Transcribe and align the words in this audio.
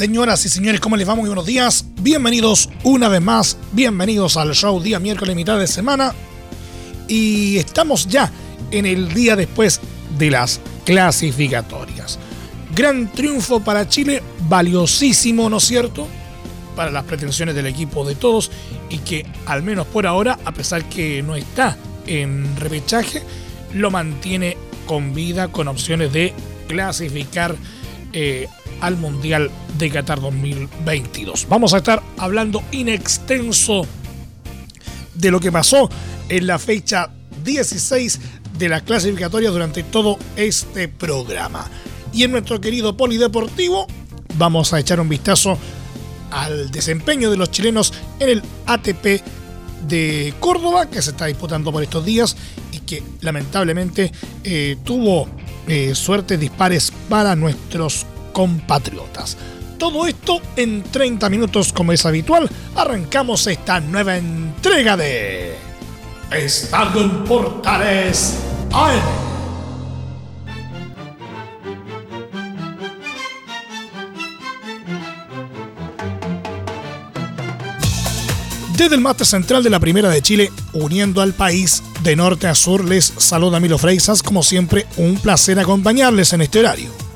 Señoras 0.00 0.46
y 0.46 0.48
señores, 0.48 0.80
¿cómo 0.80 0.96
les 0.96 1.06
va? 1.06 1.14
Muy 1.14 1.26
buenos 1.28 1.44
días. 1.44 1.84
Bienvenidos 2.00 2.70
una 2.84 3.10
vez 3.10 3.20
más. 3.20 3.58
Bienvenidos 3.72 4.38
al 4.38 4.54
show 4.54 4.80
día 4.80 4.98
miércoles, 4.98 5.36
mitad 5.36 5.58
de 5.58 5.66
semana. 5.66 6.14
Y 7.06 7.58
estamos 7.58 8.08
ya 8.08 8.32
en 8.70 8.86
el 8.86 9.12
día 9.12 9.36
después 9.36 9.78
de 10.16 10.30
las 10.30 10.58
clasificatorias. 10.86 12.18
Gran 12.74 13.12
triunfo 13.12 13.60
para 13.60 13.86
Chile, 13.90 14.22
valiosísimo, 14.48 15.50
¿no 15.50 15.58
es 15.58 15.64
cierto? 15.64 16.08
Para 16.74 16.90
las 16.90 17.04
pretensiones 17.04 17.54
del 17.54 17.66
equipo 17.66 18.02
de 18.02 18.14
todos 18.14 18.50
y 18.88 19.00
que 19.00 19.26
al 19.44 19.62
menos 19.62 19.86
por 19.86 20.06
ahora, 20.06 20.38
a 20.46 20.52
pesar 20.52 20.82
que 20.88 21.22
no 21.22 21.36
está 21.36 21.76
en 22.06 22.56
repechaje, 22.56 23.22
lo 23.74 23.90
mantiene 23.90 24.56
con 24.86 25.12
vida 25.12 25.48
con 25.48 25.68
opciones 25.68 26.10
de 26.10 26.32
clasificar 26.68 27.54
eh, 28.14 28.48
al 28.80 28.96
Mundial 28.96 29.50
de 29.78 29.90
Qatar 29.90 30.20
2022. 30.20 31.46
Vamos 31.48 31.74
a 31.74 31.78
estar 31.78 32.02
hablando 32.18 32.62
in 32.70 32.88
extenso 32.88 33.86
de 35.14 35.30
lo 35.30 35.40
que 35.40 35.52
pasó 35.52 35.88
en 36.28 36.46
la 36.46 36.58
fecha 36.58 37.10
16 37.44 38.20
de 38.58 38.68
las 38.68 38.82
clasificatorias 38.82 39.52
durante 39.52 39.82
todo 39.82 40.18
este 40.36 40.88
programa. 40.88 41.68
Y 42.12 42.24
en 42.24 42.32
nuestro 42.32 42.60
querido 42.60 42.96
polideportivo 42.96 43.86
vamos 44.36 44.72
a 44.72 44.80
echar 44.80 45.00
un 45.00 45.08
vistazo 45.08 45.58
al 46.30 46.70
desempeño 46.70 47.30
de 47.30 47.36
los 47.36 47.50
chilenos 47.50 47.92
en 48.18 48.28
el 48.28 48.42
ATP 48.66 49.22
de 49.88 50.34
Córdoba, 50.40 50.90
que 50.90 51.02
se 51.02 51.10
está 51.10 51.26
disputando 51.26 51.72
por 51.72 51.82
estos 51.82 52.04
días 52.04 52.36
y 52.72 52.80
que 52.80 53.02
lamentablemente 53.20 54.12
eh, 54.44 54.76
tuvo 54.84 55.28
eh, 55.66 55.94
suertes 55.94 56.38
dispares 56.38 56.92
para 57.08 57.36
nuestros 57.36 58.06
compatriotas. 58.32 59.36
Todo 59.78 60.06
esto 60.06 60.40
en 60.56 60.82
30 60.82 61.28
minutos 61.30 61.72
como 61.72 61.92
es 61.92 62.04
habitual. 62.04 62.48
Arrancamos 62.76 63.46
esta 63.46 63.80
nueva 63.80 64.16
entrega 64.16 64.96
de 64.96 65.56
Estadio 66.30 67.00
en 67.00 67.24
Portales 67.24 68.36
Desde 78.80 78.94
el 78.94 79.02
mate 79.02 79.26
central 79.26 79.62
de 79.62 79.68
la 79.68 79.78
Primera 79.78 80.08
de 80.08 80.22
Chile, 80.22 80.50
uniendo 80.72 81.20
al 81.20 81.34
país 81.34 81.82
de 82.02 82.16
norte 82.16 82.46
a 82.46 82.54
sur, 82.54 82.82
les 82.82 83.04
saluda 83.04 83.60
Milo 83.60 83.76
Freisas. 83.76 84.22
Como 84.22 84.42
siempre, 84.42 84.86
un 84.96 85.18
placer 85.18 85.58
acompañarles 85.58 86.32
en 86.32 86.40
este 86.40 86.60
horario. 86.60 87.09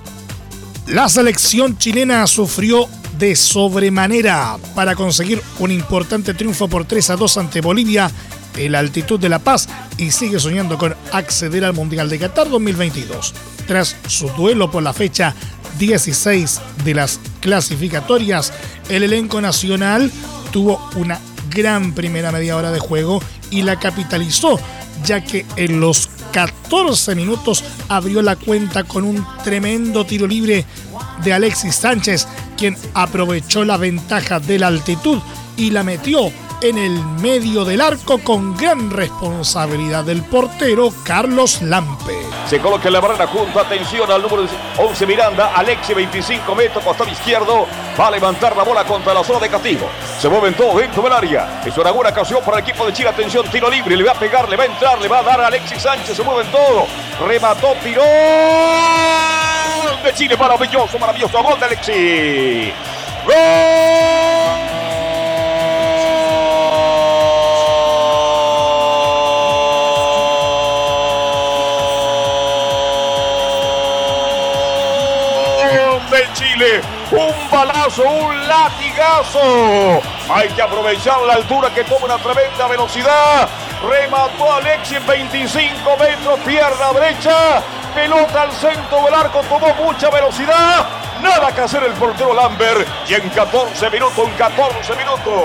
La 0.87 1.09
selección 1.09 1.79
chilena 1.79 2.27
sufrió 2.27 2.87
de 3.19 3.35
sobremanera 3.37 4.59
para 4.75 4.95
conseguir 4.95 5.41
un 5.59 5.71
importante 5.71 6.35
triunfo 6.35 6.69
por 6.69 6.85
3 6.85 7.11
a 7.11 7.17
2 7.17 7.39
ante 7.39 7.63
Bolivia 7.63 8.11
en 8.57 8.73
la 8.73 8.81
altitud 8.81 9.19
de 9.19 9.31
La 9.31 9.39
Paz 9.39 9.67
y 9.97 10.11
sigue 10.11 10.39
soñando 10.39 10.77
con 10.77 10.95
acceder 11.11 11.65
al 11.65 11.73
Mundial 11.73 12.11
de 12.11 12.19
Qatar 12.19 12.51
2022. 12.51 13.35
Tras 13.67 13.97
su 14.07 14.29
duelo 14.31 14.71
por 14.71 14.83
la 14.83 14.93
fecha 14.93 15.35
16 15.79 16.61
de 16.85 16.95
las 16.95 17.19
clasificatorias, 17.41 18.53
el 18.91 19.05
elenco 19.05 19.41
nacional 19.41 20.13
tuvo 20.53 20.87
una 20.97 21.19
gran 21.49 21.95
primera 21.95 22.31
media 22.31 22.57
hora 22.57 22.73
de 22.73 22.79
juego 22.79 23.23
y 23.51 23.63
la 23.63 23.79
capitalizó, 23.79 24.61
ya 25.05 25.25
que 25.25 25.47
en 25.57 25.81
los 25.81 26.11
14 26.35 27.15
minutos 27.15 27.63
abrió 27.89 28.21
la 28.21 28.35
cuenta 28.35 28.83
con 28.83 29.05
un 29.05 29.25
tremendo 29.45 30.05
tiro 30.05 30.27
libre 30.27 30.65
de 31.23 31.33
Alexis 31.33 31.77
Sánchez, 31.77 32.27
quien 32.59 32.77
aprovechó 32.93 33.65
la 33.65 33.77
ventaja 33.77 34.41
de 34.41 34.59
la 34.59 34.67
altitud 34.67 35.21
y 35.57 35.71
la 35.71 35.85
metió 35.85 36.33
en 36.61 36.79
el 36.79 36.99
medio 37.21 37.65
del 37.65 37.81
arco 37.81 38.19
con 38.19 38.57
gran 38.57 38.91
responsabilidad 38.91 40.05
del 40.05 40.23
portero 40.23 40.93
Carlos 41.05 41.63
Lampe. 41.63 42.19
Se 42.49 42.61
coloca 42.61 42.89
en 42.89 42.93
la 42.95 43.01
barrera 43.01 43.27
junto, 43.27 43.59
atención 43.59 44.11
al 44.11 44.23
número 44.23 44.47
11 44.77 45.07
Miranda, 45.07 45.53
Alexi 45.55 45.95
25 45.95 46.55
metros, 46.55 46.85
costado 46.85 47.11
izquierdo, 47.11 47.67
va 47.99 48.09
a 48.09 48.11
levantar 48.11 48.57
la 48.57 48.63
bola 48.63 48.85
contra 48.85 49.15
la 49.15 49.25
zona 49.25 49.41
de 49.41 49.49
castigo. 49.49 49.89
Se 50.19 50.29
mueven 50.29 50.55
todos 50.55 50.77
dentro 50.77 51.03
del 51.03 51.13
área. 51.13 51.63
Es 51.65 51.77
una 51.77 51.91
buena 51.91 52.11
ocasión 52.11 52.41
para 52.45 52.59
el 52.59 52.65
equipo 52.65 52.87
de 52.87 52.93
Chile, 52.93 53.09
atención, 53.09 53.47
tiro 53.51 53.71
libre, 53.71 53.97
le 53.97 54.05
va 54.05 54.13
a 54.13 54.19
pegar, 54.19 54.49
le 54.49 54.57
va 54.57 54.65
a 54.65 54.67
entrar, 54.67 55.01
le 55.01 55.09
va 55.09 55.19
a 55.19 55.23
dar 55.23 55.41
a 55.41 55.47
Alexis 55.49 55.83
Sánchez, 55.83 56.17
se 56.17 56.23
mueven 56.23 56.51
todos. 56.51 56.89
Remató, 57.27 57.75
tiró 57.83 58.03
de 60.05 60.15
Chile, 60.15 60.37
maravilloso, 60.37 60.99
maravilloso, 60.99 61.43
gol 61.43 61.59
de 61.59 61.65
Alexis. 61.65 62.75
¡Gol! 63.27 64.34
Un 77.17 77.49
balazo, 77.49 78.03
un 78.03 78.49
latigazo. 78.49 80.03
Hay 80.29 80.49
que 80.49 80.61
aprovechar 80.61 81.21
la 81.23 81.35
altura 81.35 81.71
que 81.73 81.85
toma 81.85 82.07
una 82.07 82.19
tremenda 82.19 82.67
velocidad. 82.67 83.49
Remató 83.89 84.53
Alexis 84.53 84.97
en 84.97 85.07
25 85.07 85.97
metros, 85.97 86.41
pierna 86.41 86.93
derecha. 86.93 87.63
Pelota 87.95 88.43
al 88.43 88.51
centro 88.51 89.05
del 89.05 89.15
arco, 89.15 89.43
tomó 89.49 89.73
mucha 89.75 90.11
velocidad. 90.11 90.87
Nada 91.23 91.55
que 91.55 91.61
hacer 91.61 91.85
el 91.85 91.93
portero 91.93 92.35
Lambert. 92.35 92.85
Y 93.09 93.15
en 93.15 93.29
14 93.29 93.91
minutos, 93.91 94.19
en 94.19 94.35
14 94.35 94.97
minutos, 94.97 95.45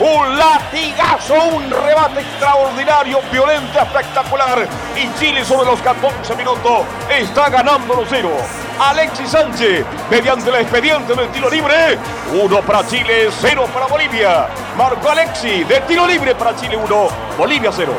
un 0.00 0.38
latigazo, 0.38 1.34
un 1.34 1.70
rebate 1.70 2.20
extraordinario, 2.20 3.20
violento, 3.30 3.78
espectacular. 3.78 4.66
Y 4.96 5.12
Chile 5.18 5.44
sobre 5.44 5.66
los 5.66 5.82
14 5.82 6.34
minutos 6.34 6.86
está 7.10 7.50
ganando 7.50 7.94
los 7.94 8.06
cero. 8.08 8.30
Alexis 8.80 9.28
Sánchez, 9.28 9.84
mediante 10.10 10.48
el 10.48 10.56
expediente 10.56 11.14
del 11.14 11.30
tiro 11.32 11.50
libre. 11.50 11.98
Uno 12.42 12.62
para 12.62 12.86
Chile, 12.88 13.28
cero 13.38 13.66
para 13.74 13.86
Bolivia. 13.86 14.48
Marco 14.74 15.06
Alexis 15.06 15.68
de 15.68 15.80
tiro 15.86 16.06
libre 16.06 16.34
para 16.34 16.56
Chile, 16.56 16.78
uno, 16.78 17.08
Bolivia 17.36 17.70
cero. 17.76 17.92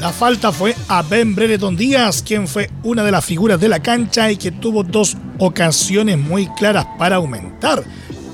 La 0.00 0.12
falta 0.12 0.50
fue 0.50 0.74
a 0.88 1.02
Ben 1.02 1.36
Brereton 1.36 1.76
Díaz, 1.76 2.24
quien 2.24 2.48
fue 2.48 2.68
una 2.82 3.04
de 3.04 3.12
las 3.12 3.24
figuras 3.24 3.60
de 3.60 3.68
la 3.68 3.80
cancha 3.80 4.28
y 4.28 4.36
que 4.36 4.50
tuvo 4.50 4.82
dos 4.82 5.16
ocasiones 5.38 6.18
muy 6.18 6.48
claras 6.54 6.86
para 6.98 7.16
aumentar. 7.16 7.84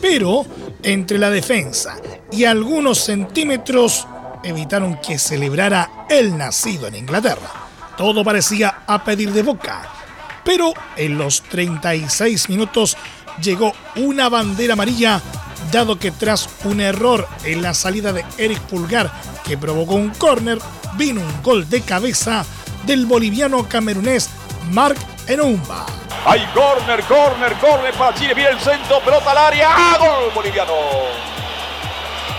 Pero 0.00 0.47
entre 0.83 1.19
la 1.19 1.28
defensa 1.28 1.97
y 2.33 2.47
algunos 2.47 2.99
centímetros 2.99 4.09
evitaron 4.43 4.99
que 5.03 5.19
celebrara 5.19 6.06
el 6.09 6.39
nacido 6.39 6.87
en 6.87 6.94
Inglaterra. 6.94 7.50
Todo 7.99 8.25
parecía 8.25 8.84
a 8.87 9.05
pedir 9.05 9.33
de 9.33 9.43
boca 9.43 10.03
pero 10.44 10.75
en 10.97 11.19
los 11.19 11.43
36 11.43 12.49
minutos 12.49 12.97
llegó 13.41 13.72
una 13.96 14.29
bandera 14.29 14.75
amarilla, 14.75 15.20
dado 15.73 15.99
que 15.99 16.11
tras 16.11 16.49
un 16.64 16.81
error 16.81 17.26
en 17.44 17.62
la 17.62 17.75
salida 17.75 18.12
de 18.12 18.25
Eric 18.38 18.61
Pulgar, 18.61 19.11
que 19.44 19.58
provocó 19.58 19.94
un 19.94 20.11
córner, 20.11 20.58
vino 20.96 21.20
un 21.20 21.43
gol 21.43 21.69
de 21.69 21.81
cabeza 21.82 22.44
del 22.85 23.06
boliviano 23.06 23.69
camerunés 23.69 24.31
Mark 24.70 24.96
Enumba. 25.26 25.87
Hay 26.26 26.46
córner, 26.55 27.02
córner, 27.05 27.55
córner 27.55 27.94
para 27.94 28.14
Chile, 28.14 28.35
viene 28.35 28.50
el 28.50 28.61
centro, 28.61 29.00
pelota 29.00 29.31
al 29.32 29.38
área, 29.38 29.69
¡Ah, 29.70 29.96
gol 29.99 30.32
boliviano. 30.35 30.73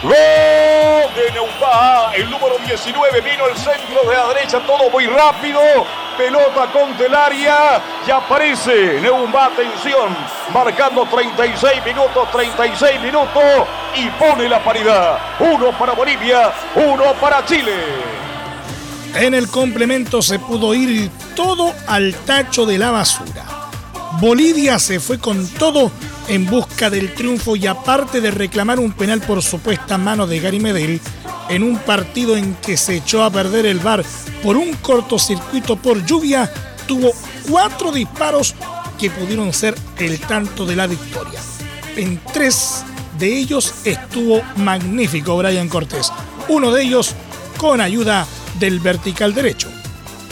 Gol 0.02 0.12
de 0.12 1.32
Neumba, 1.34 2.12
el 2.16 2.30
número 2.30 2.58
19 2.66 3.22
vino 3.22 3.48
el 3.48 3.58
centro 3.58 4.10
de 4.10 4.16
la 4.16 4.28
derecha, 4.34 4.60
todo 4.66 4.90
muy 4.92 5.08
rápido 5.08 5.60
pelota 6.18 6.72
con 6.72 6.96
Telaria 6.98 7.82
y 8.08 8.12
aparece 8.12 9.00
Neumba, 9.02 9.46
atención, 9.46 10.16
marcando 10.54 11.06
36 11.06 11.86
minutos, 11.86 12.32
36 12.32 13.02
minutos 13.02 13.44
y 13.96 14.08
pone 14.12 14.48
la 14.50 14.64
paridad. 14.64 15.18
Uno 15.40 15.72
para 15.78 15.94
Bolivia, 15.94 16.52
uno 16.76 17.14
para 17.20 17.46
Chile. 17.46 17.74
En 19.16 19.34
el 19.34 19.48
complemento 19.48 20.22
se 20.22 20.40
pudo 20.40 20.74
ir 20.74 21.10
todo 21.36 21.74
al 21.88 22.14
tacho 22.26 22.66
de 22.66 22.78
la 22.78 22.92
basura. 22.92 23.46
Bolivia 24.20 24.80
se 24.80 25.00
fue 25.00 25.20
con 25.20 25.48
todo 25.48 25.92
en 26.28 26.46
busca 26.46 26.90
del 26.90 27.14
triunfo 27.14 27.56
y 27.56 27.68
aparte 27.68 28.22
de 28.22 28.32
reclamar 28.32 28.80
un 28.80 28.92
penal 28.92 29.22
por 29.22 29.42
supuesta 29.42 29.98
mano 29.98 30.26
de 30.28 30.40
Gary 30.40 30.60
Medel, 30.60 31.02
en 31.50 31.64
un 31.64 31.78
partido 31.78 32.36
en 32.36 32.56
que 32.56 32.78
se 32.78 32.98
echó 32.98 33.24
a 33.24 33.30
perder 33.30 33.66
el 33.66 33.80
bar 33.80 34.04
por 34.44 34.58
un 34.58 34.74
cortocircuito 34.76 35.76
por 35.76 36.06
lluvia, 36.06 36.52
tuvo 36.88 37.12
cuatro 37.50 37.92
disparos 37.92 38.56
que 39.00 39.10
pudieron 39.10 39.54
ser 39.54 39.76
el 39.98 40.20
tanto 40.20 40.66
de 40.66 40.76
la 40.76 40.88
victoria. 40.88 41.40
En 41.96 42.20
tres 42.34 42.84
de 43.18 43.38
ellos 43.38 43.74
estuvo 43.86 44.42
magnífico 44.58 45.38
Brian 45.38 45.70
Cortés, 45.70 46.12
uno 46.48 46.72
de 46.72 46.84
ellos 46.84 47.16
con 47.58 47.82
ayuda 47.82 48.28
del 48.60 48.80
vertical 48.80 49.34
derecho, 49.34 49.70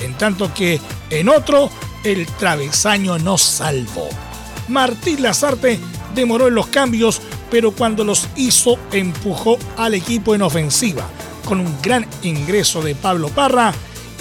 en 0.02 0.14
tanto 0.18 0.54
que 0.54 0.80
en 1.10 1.30
otro 1.30 1.70
el 2.04 2.26
travesaño 2.26 3.18
no 3.20 3.38
salvó. 3.38 4.10
Martín 4.68 5.24
Lazarte 5.24 5.80
demoró 6.14 6.48
en 6.48 6.56
los 6.56 6.68
cambios, 6.68 7.22
pero 7.54 7.70
cuando 7.70 8.04
los 8.04 8.30
hizo 8.36 8.80
empujó 8.92 9.60
al 9.78 9.94
equipo 9.94 10.34
en 10.34 10.42
ofensiva, 10.42 11.08
con 11.46 11.60
un 11.60 11.80
gran 11.84 12.04
ingreso 12.24 12.82
de 12.82 12.96
Pablo 12.96 13.30
Parra 13.30 13.72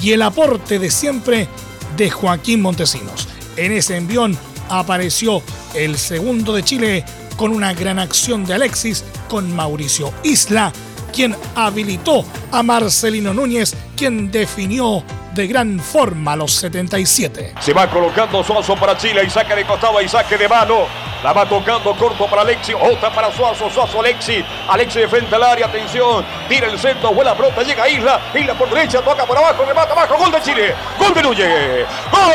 y 0.02 0.12
el 0.12 0.20
aporte 0.20 0.78
de 0.78 0.90
siempre 0.90 1.48
de 1.96 2.10
Joaquín 2.10 2.60
Montesinos. 2.60 3.26
En 3.56 3.72
ese 3.72 3.96
envión 3.96 4.36
apareció 4.68 5.42
el 5.74 5.96
segundo 5.96 6.52
de 6.52 6.62
Chile 6.62 7.06
con 7.38 7.52
una 7.52 7.72
gran 7.72 7.98
acción 7.98 8.44
de 8.44 8.52
Alexis 8.52 9.02
con 9.30 9.50
Mauricio 9.56 10.12
Isla, 10.22 10.70
quien 11.10 11.34
habilitó 11.54 12.26
a 12.50 12.62
Marcelino 12.62 13.32
Núñez, 13.32 13.74
quien 13.96 14.30
definió 14.30 15.02
de 15.34 15.46
gran 15.46 15.78
forma 15.80 16.32
a 16.32 16.36
los 16.36 16.52
77. 16.52 17.54
Se 17.60 17.72
va 17.72 17.88
colocando 17.88 18.42
Suazo 18.44 18.76
para 18.76 18.96
Chile 18.96 19.22
y 19.26 19.30
saque 19.30 19.54
de 19.54 19.64
costado 19.64 20.00
y 20.00 20.08
saque 20.08 20.36
de 20.36 20.48
mano. 20.48 20.86
La 21.22 21.32
va 21.32 21.48
tocando 21.48 21.94
corto 21.96 22.26
para 22.26 22.42
Alexi, 22.42 22.74
otra 22.74 23.10
para 23.14 23.30
Suazo, 23.32 23.70
Suazo 23.70 24.00
Alexi. 24.00 24.44
Alexi 24.68 25.00
de 25.00 25.08
frente 25.08 25.34
al 25.34 25.42
área, 25.42 25.66
atención. 25.66 26.24
Tira 26.48 26.66
el 26.66 26.78
centro, 26.78 27.12
vuela 27.12 27.34
brota, 27.34 27.62
llega 27.62 27.88
Isla. 27.88 28.20
Isla 28.34 28.54
por 28.54 28.68
derecha, 28.68 29.00
toca 29.02 29.24
por 29.24 29.38
abajo, 29.38 29.64
remata 29.64 29.92
abajo. 29.92 30.16
Gol 30.16 30.32
de 30.32 30.42
Chile. 30.42 30.74
Gol 30.98 31.14
de 31.14 31.22
Núñez. 31.22 31.86
¡Gol! 32.10 32.32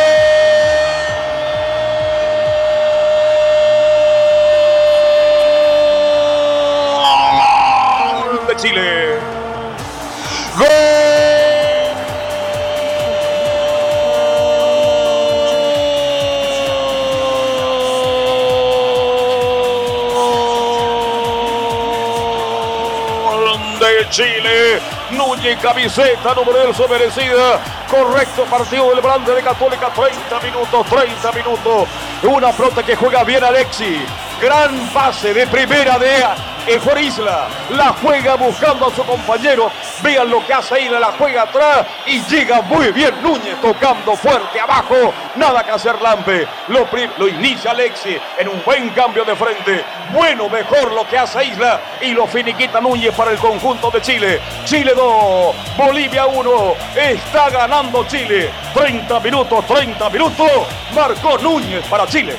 Chile. 8.58 8.97
Núñez, 25.38 25.60
camiseta 25.62 26.34
número 26.34 26.74
su 26.74 26.88
merecida. 26.88 27.60
Correcto 27.90 28.44
partido 28.46 28.90
del 28.90 29.02
Brande 29.02 29.36
de 29.36 29.44
Católica. 29.44 29.90
30 29.90 30.40
minutos, 30.40 30.86
30 30.88 31.32
minutos. 31.32 31.88
Una 32.24 32.52
flota 32.52 32.82
que 32.82 32.96
juega 32.96 33.24
bien 33.24 33.44
Alexi. 33.44 34.04
Gran 34.42 34.76
pase 34.90 35.34
de 35.34 35.46
primera 35.48 36.00
de 36.00 36.24
Isla. 37.02 37.48
La 37.70 37.94
juega 38.02 38.36
buscando 38.36 38.88
a 38.88 38.96
su 38.96 39.04
compañero. 39.06 39.72
Vean 40.02 40.30
lo 40.30 40.46
que 40.46 40.54
hace 40.54 40.82
Isla, 40.82 41.00
la 41.00 41.12
juega 41.18 41.44
atrás 41.44 41.86
y 42.06 42.20
llega 42.24 42.62
muy 42.62 42.92
bien 42.92 43.14
Núñez 43.22 43.62
tocando 43.62 44.16
fuerte 44.16 44.60
abajo. 44.60 45.14
Nada 45.36 45.64
que 45.64 45.72
hacer 45.72 46.02
Lampe. 46.02 46.48
Lo, 46.68 46.88
lo 47.18 47.28
inicia 47.28 47.72
Alexi 47.72 48.18
en 48.38 48.50
un 48.50 48.62
buen 48.66 48.90
cambio 48.90 49.24
de 49.24 49.36
frente. 49.36 49.86
Bueno, 50.14 50.50
mejor 50.50 50.94
lo 50.94 51.08
que 51.08 51.18
hace 51.18 51.46
Isla 51.46 51.82
y 52.02 52.12
lo 52.12 52.28
finiquita 52.28 52.80
Núñez 52.80 53.14
para 53.14 53.32
el 53.32 53.38
conjunto 53.38 53.92
de 53.92 54.02
Chile. 54.02 54.40
Chile 54.66 54.94
2, 54.96 55.56
Bolivia 55.78 56.26
1. 56.26 56.74
Está 56.96 57.50
ganando 57.50 58.06
Chile. 58.08 58.50
30 58.74 59.20
minutos, 59.20 59.66
30 59.68 60.10
minutos. 60.10 60.50
Marcó 60.96 61.38
Núñez 61.38 61.86
para 61.90 62.08
Chile. 62.08 62.36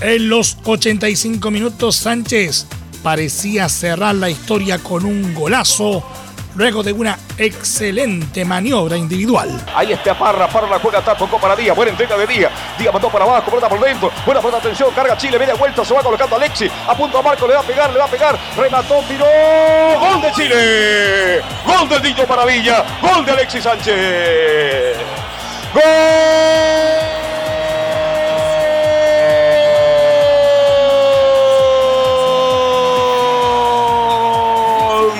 En 0.00 0.28
los 0.28 0.56
85 0.64 1.50
minutos, 1.50 1.96
Sánchez 1.96 2.66
parecía 3.02 3.68
cerrar 3.68 4.14
la 4.14 4.30
historia 4.30 4.78
con 4.78 5.04
un 5.04 5.34
golazo 5.34 6.02
luego 6.54 6.82
de 6.82 6.92
una 6.92 7.18
excelente 7.36 8.44
maniobra 8.44 8.96
individual. 8.96 9.50
Ahí 9.74 9.92
está 9.92 10.18
Parra, 10.18 10.48
Parra 10.48 10.68
la 10.68 10.78
juega, 10.78 11.00
tocó 11.00 11.38
para 11.38 11.54
Díaz, 11.56 11.76
buena 11.76 11.92
entrega 11.92 12.16
de 12.16 12.26
Díaz, 12.26 12.52
Díaz 12.78 12.92
mandó 12.92 13.08
para 13.10 13.24
abajo, 13.24 13.50
pelota 13.50 13.68
por 13.68 13.80
dentro, 13.80 14.10
buena 14.24 14.40
pelota, 14.40 14.58
atención, 14.58 14.90
carga 14.94 15.16
Chile, 15.16 15.38
media 15.38 15.54
vuelta, 15.54 15.84
se 15.84 15.94
va 15.94 16.02
colocando 16.02 16.36
Alexi, 16.36 16.70
a 16.86 16.94
punto 16.94 17.18
a 17.18 17.22
Marco, 17.22 17.46
le 17.46 17.54
va 17.54 17.60
a 17.60 17.64
pegar, 17.64 17.92
le 17.92 17.98
va 17.98 18.04
a 18.04 18.08
pegar, 18.08 18.38
remató, 18.56 19.02
tiró, 19.08 19.26
gol 20.00 20.22
de 20.22 20.32
Chile, 20.32 21.42
gol 21.66 21.88
del 21.88 22.02
Niño 22.02 22.26
Maravilla, 22.28 22.84
gol 23.00 23.24
de 23.24 23.32
Alexis 23.32 23.62
Sánchez, 23.62 24.96
gol. 25.74 27.18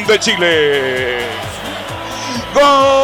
de 0.08 0.18
Chile. 0.18 1.07
¡Gol! 2.54 2.98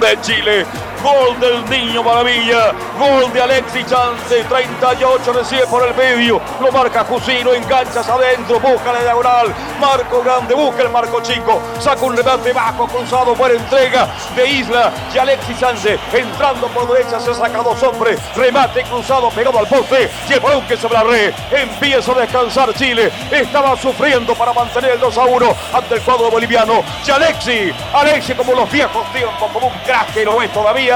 de 0.00 0.20
Chile. 0.20 0.83
Gol 1.04 1.38
del 1.38 1.68
Niño 1.68 2.02
Maravilla. 2.02 2.72
Gol 2.98 3.30
de 3.30 3.42
Alexis 3.42 3.84
Chance. 3.84 4.42
38 4.48 5.32
recibe 5.34 5.66
por 5.66 5.86
el 5.86 5.94
medio. 5.94 6.40
Lo 6.58 6.72
marca 6.72 7.04
Jusino. 7.04 7.52
Enganchas 7.52 8.08
adentro. 8.08 8.58
Busca 8.58 8.90
la 8.90 9.02
diagonal. 9.02 9.54
Marco 9.78 10.22
grande. 10.22 10.54
Busca 10.54 10.80
el 10.80 10.88
marco 10.88 11.20
chico. 11.20 11.60
Saca 11.78 12.02
un 12.06 12.16
remate 12.16 12.54
bajo. 12.54 12.86
Cruzado. 12.86 13.34
Buena 13.34 13.56
entrega 13.56 14.08
de 14.34 14.48
Isla. 14.48 14.90
Y 15.14 15.18
Alexis 15.18 15.60
Chance 15.60 15.98
entrando 16.10 16.68
por 16.68 16.90
derecha. 16.90 17.20
Se 17.20 17.34
saca 17.34 17.62
dos 17.62 17.82
hombres. 17.82 18.18
Remate 18.34 18.82
cruzado. 18.84 19.28
Pegado 19.28 19.58
al 19.58 19.66
poste. 19.66 20.10
Y 20.26 20.32
el 20.32 20.40
balón 20.40 20.66
que 20.66 20.74
sobre 20.78 20.94
la 20.94 21.02
red. 21.02 21.34
Empieza 21.50 22.12
a 22.12 22.14
descansar 22.14 22.72
Chile. 22.72 23.12
Estaba 23.30 23.76
sufriendo 23.76 24.34
para 24.34 24.54
mantener 24.54 24.92
el 24.92 25.00
2 25.00 25.18
a 25.18 25.24
1 25.24 25.56
ante 25.74 25.96
el 25.96 26.00
cuadro 26.00 26.30
boliviano. 26.30 26.82
Y 27.06 27.10
Alexis. 27.10 27.74
Alexis 27.92 28.34
como 28.34 28.54
los 28.54 28.70
viejos 28.70 29.04
tiempos. 29.12 29.50
Como 29.52 29.66
un 29.66 29.74
crack 29.84 30.14
que 30.14 30.24
lo 30.24 30.40
es 30.40 30.50
todavía. 30.50 30.93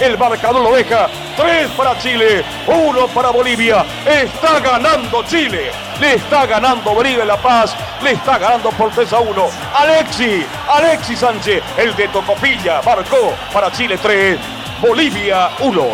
El 0.00 0.16
marcador 0.16 0.62
lo 0.62 0.74
deja. 0.74 1.08
Tres 1.36 1.68
para 1.76 1.98
Chile, 1.98 2.44
uno 2.66 3.08
para 3.08 3.30
Bolivia. 3.30 3.84
Está 4.06 4.60
ganando 4.60 5.24
Chile. 5.24 5.70
Le 6.00 6.14
está 6.14 6.46
ganando 6.46 6.94
Bolivia 6.94 7.24
La 7.24 7.36
Paz. 7.36 7.74
Le 8.02 8.12
está 8.12 8.38
ganando 8.38 8.70
por 8.70 8.90
3 8.90 9.12
a 9.12 9.18
1. 9.18 9.50
Alexi, 9.74 10.46
Alexi 10.68 11.16
Sánchez, 11.16 11.62
el 11.76 11.94
de 11.96 12.08
Tocopilla, 12.08 12.80
marcó 12.82 13.34
para 13.52 13.72
Chile 13.72 13.98
3, 14.00 14.38
Bolivia 14.80 15.50
1. 15.58 15.86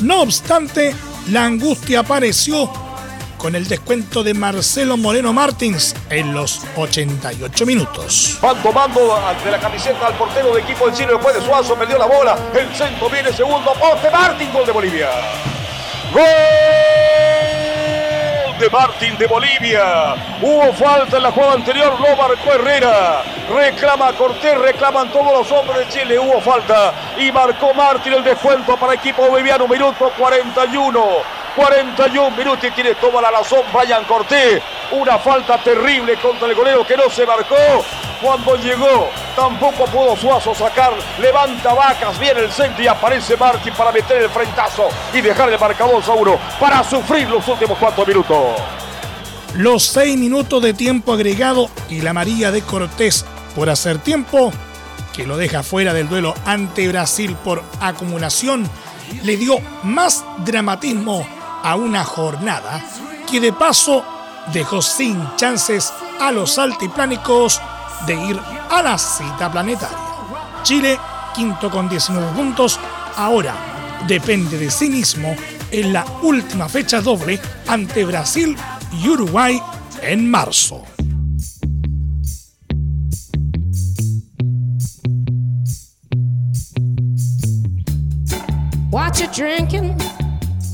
No 0.00 0.22
obstante, 0.22 0.94
la 1.28 1.44
angustia 1.44 2.00
apareció 2.00 2.70
con 3.38 3.54
el 3.54 3.66
descuento 3.66 4.22
de 4.22 4.34
Marcelo 4.34 4.96
Moreno 4.96 5.32
Martins 5.32 5.94
en 6.10 6.34
los 6.34 6.60
88 6.76 7.64
minutos. 7.64 8.38
Van 8.42 8.60
tomando 8.62 9.18
de 9.44 9.50
la 9.50 9.58
camiseta 9.58 10.08
al 10.08 10.14
portero 10.14 10.52
de 10.54 10.60
equipo 10.60 10.86
del 10.86 10.94
Chile 10.94 11.12
después 11.12 11.34
de 11.34 11.40
Suazo, 11.40 11.76
perdió 11.76 11.96
la 11.96 12.06
bola. 12.06 12.36
El 12.52 12.74
centro 12.74 13.08
viene 13.08 13.32
segundo 13.32 13.72
poste. 13.74 14.10
Martín, 14.10 14.52
gol 14.52 14.66
de 14.66 14.72
Bolivia. 14.72 15.08
¡Gol! 16.12 16.22
de 18.58 18.68
Martín 18.70 19.16
de 19.16 19.26
Bolivia. 19.26 20.16
Hubo 20.42 20.72
falta 20.72 21.16
en 21.16 21.22
la 21.22 21.30
jugada 21.30 21.54
anterior, 21.54 21.96
lo 22.00 22.16
marcó 22.16 22.54
Herrera. 22.54 23.22
Reclama 23.54 24.12
Cortés, 24.14 24.58
reclaman 24.58 25.12
todos 25.12 25.32
los 25.32 25.52
hombres 25.52 25.78
de 25.78 25.88
Chile. 25.88 26.18
Hubo 26.18 26.40
falta 26.40 26.92
y 27.18 27.30
marcó 27.30 27.72
Martín 27.72 28.14
el 28.14 28.24
descuento 28.24 28.76
para 28.76 28.94
equipo 28.94 29.28
boliviano, 29.28 29.68
minuto 29.68 30.10
41. 30.18 31.37
41 31.58 32.36
minutos 32.36 32.64
y 32.70 32.70
tiene 32.70 32.94
toda 32.94 33.20
la 33.20 33.32
razón 33.32 33.62
Brian 33.74 34.04
Cortés. 34.04 34.62
Una 34.92 35.18
falta 35.18 35.58
terrible 35.58 36.16
contra 36.22 36.46
el 36.46 36.54
golero 36.54 36.86
que 36.86 36.96
no 36.96 37.10
se 37.10 37.26
marcó. 37.26 37.56
Cuando 38.22 38.54
llegó, 38.54 39.08
tampoco 39.34 39.84
pudo 39.86 40.16
Suazo 40.16 40.54
sacar. 40.54 40.92
Levanta 41.20 41.74
vacas, 41.74 42.16
viene 42.20 42.42
el 42.42 42.52
centro 42.52 42.84
y 42.84 42.86
aparece 42.86 43.36
Martín 43.36 43.72
para 43.76 43.90
meter 43.90 44.22
el 44.22 44.30
frentazo 44.30 44.88
y 45.12 45.20
dejar 45.20 45.52
el 45.52 45.58
marcador 45.58 46.00
a 46.06 46.12
uno 46.12 46.38
para 46.60 46.84
sufrir 46.84 47.28
los 47.28 47.46
últimos 47.48 47.76
cuatro 47.76 48.06
minutos. 48.06 48.38
Los 49.54 49.82
seis 49.82 50.16
minutos 50.16 50.62
de 50.62 50.74
tiempo 50.74 51.12
agregado 51.12 51.68
y 51.90 52.02
la 52.02 52.12
María 52.12 52.52
de 52.52 52.62
Cortés 52.62 53.26
por 53.56 53.68
hacer 53.68 53.98
tiempo, 53.98 54.52
que 55.12 55.26
lo 55.26 55.36
deja 55.36 55.64
fuera 55.64 55.92
del 55.92 56.08
duelo 56.08 56.34
ante 56.46 56.86
Brasil 56.86 57.36
por 57.42 57.64
acumulación, 57.80 58.70
le 59.24 59.36
dio 59.36 59.58
más 59.82 60.24
dramatismo 60.44 61.26
a 61.62 61.76
una 61.76 62.04
jornada 62.04 62.82
que 63.30 63.40
de 63.40 63.52
paso 63.52 64.04
dejó 64.52 64.80
sin 64.82 65.22
chances 65.36 65.92
a 66.20 66.32
los 66.32 66.58
altiplánicos 66.58 67.60
de 68.06 68.14
ir 68.14 68.40
a 68.70 68.82
la 68.82 68.98
cita 68.98 69.50
planetaria. 69.50 69.98
Chile, 70.62 70.98
quinto 71.34 71.70
con 71.70 71.88
19 71.88 72.32
puntos, 72.32 72.78
ahora 73.16 73.54
depende 74.06 74.58
de 74.58 74.70
sí 74.70 74.88
mismo 74.88 75.34
en 75.70 75.92
la 75.92 76.04
última 76.22 76.68
fecha 76.68 77.00
doble 77.00 77.40
ante 77.66 78.04
Brasil 78.04 78.56
y 78.92 79.08
Uruguay 79.08 79.60
en 80.02 80.30
marzo. 80.30 80.84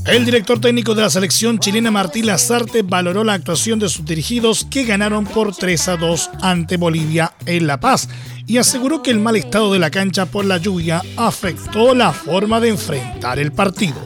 El 0.05 0.23
director 0.23 0.61
técnico 0.61 0.93
de 0.93 1.01
la 1.01 1.09
selección 1.09 1.57
chilena 1.57 1.89
Martín 1.89 2.27
Lazarte 2.27 2.83
valoró 2.83 3.23
la 3.23 3.33
actuación 3.33 3.79
de 3.79 3.89
sus 3.89 4.05
dirigidos 4.05 4.67
que 4.69 4.83
ganaron 4.83 5.25
por 5.25 5.55
3 5.55 5.87
a 5.87 5.97
2 5.97 6.29
ante 6.41 6.77
Bolivia 6.77 7.33
en 7.47 7.65
La 7.65 7.79
Paz 7.79 8.07
y 8.45 8.57
aseguró 8.57 9.01
que 9.01 9.09
el 9.09 9.19
mal 9.19 9.35
estado 9.35 9.73
de 9.73 9.79
la 9.79 9.89
cancha 9.89 10.27
por 10.27 10.45
la 10.45 10.57
lluvia 10.57 11.01
afectó 11.17 11.95
la 11.95 12.13
forma 12.13 12.59
de 12.59 12.69
enfrentar 12.69 13.39
el 13.39 13.51
partido. 13.51 13.97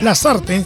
Lazarte 0.00 0.64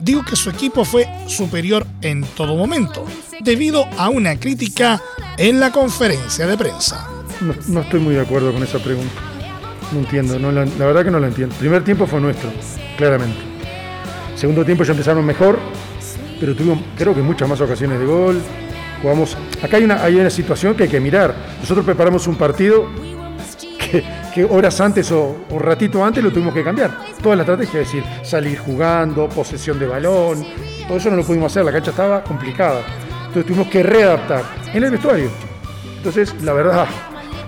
dijo 0.00 0.24
que 0.24 0.34
su 0.34 0.50
equipo 0.50 0.84
fue 0.84 1.06
superior 1.28 1.86
en 2.02 2.24
todo 2.24 2.56
momento, 2.56 3.06
debido 3.42 3.86
a 3.96 4.08
una 4.08 4.40
crítica 4.40 5.00
en 5.38 5.60
la 5.60 5.70
conferencia 5.70 6.48
de 6.48 6.58
prensa. 6.58 7.08
No, 7.68 7.80
estoy 7.80 8.00
muy 8.00 8.16
de 8.16 8.22
acuerdo 8.22 8.52
con 8.52 8.64
esa 8.64 8.80
pregunta. 8.80 9.14
No 9.92 10.00
entiendo, 10.00 10.36
la, 10.38 10.64
verdad 10.64 11.04
que 11.04 11.12
no 11.12 11.20
la 11.20 11.28
entiendo. 11.28 11.54
El 11.54 11.60
primer 11.60 11.84
tiempo 11.84 12.08
fue 12.08 12.20
nuestro, 12.20 12.50
claramente. 12.96 13.55
Segundo 14.36 14.64
tiempo 14.64 14.84
ya 14.84 14.92
empezaron 14.92 15.24
mejor, 15.24 15.58
pero 16.38 16.54
tuvimos 16.54 16.78
creo 16.96 17.14
que 17.14 17.22
muchas 17.22 17.48
más 17.48 17.60
ocasiones 17.60 17.98
de 17.98 18.04
gol. 18.04 18.40
Jugamos. 19.00 19.36
Acá 19.62 19.78
hay 19.78 19.84
una, 19.84 20.02
hay 20.02 20.16
una 20.16 20.30
situación 20.30 20.74
que 20.74 20.84
hay 20.84 20.88
que 20.88 21.00
mirar. 21.00 21.34
Nosotros 21.60 21.84
preparamos 21.84 22.26
un 22.26 22.36
partido 22.36 22.86
que, 24.34 24.44
horas 24.44 24.80
antes 24.80 25.10
o 25.12 25.44
un 25.48 25.60
ratito 25.60 26.04
antes 26.04 26.22
lo 26.22 26.30
tuvimos 26.30 26.52
que 26.52 26.62
cambiar. 26.62 26.90
Toda 27.22 27.36
la 27.36 27.42
estrategia, 27.42 27.80
es 27.80 27.86
decir, 27.86 28.04
salir 28.22 28.58
jugando, 28.58 29.28
posesión 29.28 29.78
de 29.78 29.86
balón, 29.86 30.44
todo 30.86 30.98
eso 30.98 31.10
no 31.10 31.16
lo 31.16 31.24
pudimos 31.24 31.52
hacer, 31.52 31.64
la 31.64 31.72
cancha 31.72 31.90
estaba 31.90 32.22
complicada. 32.22 32.82
Entonces 33.28 33.46
tuvimos 33.46 33.68
que 33.68 33.82
readaptar 33.82 34.42
en 34.72 34.84
el 34.84 34.90
vestuario. 34.90 35.30
Entonces, 35.96 36.34
la 36.42 36.52
verdad, 36.52 36.86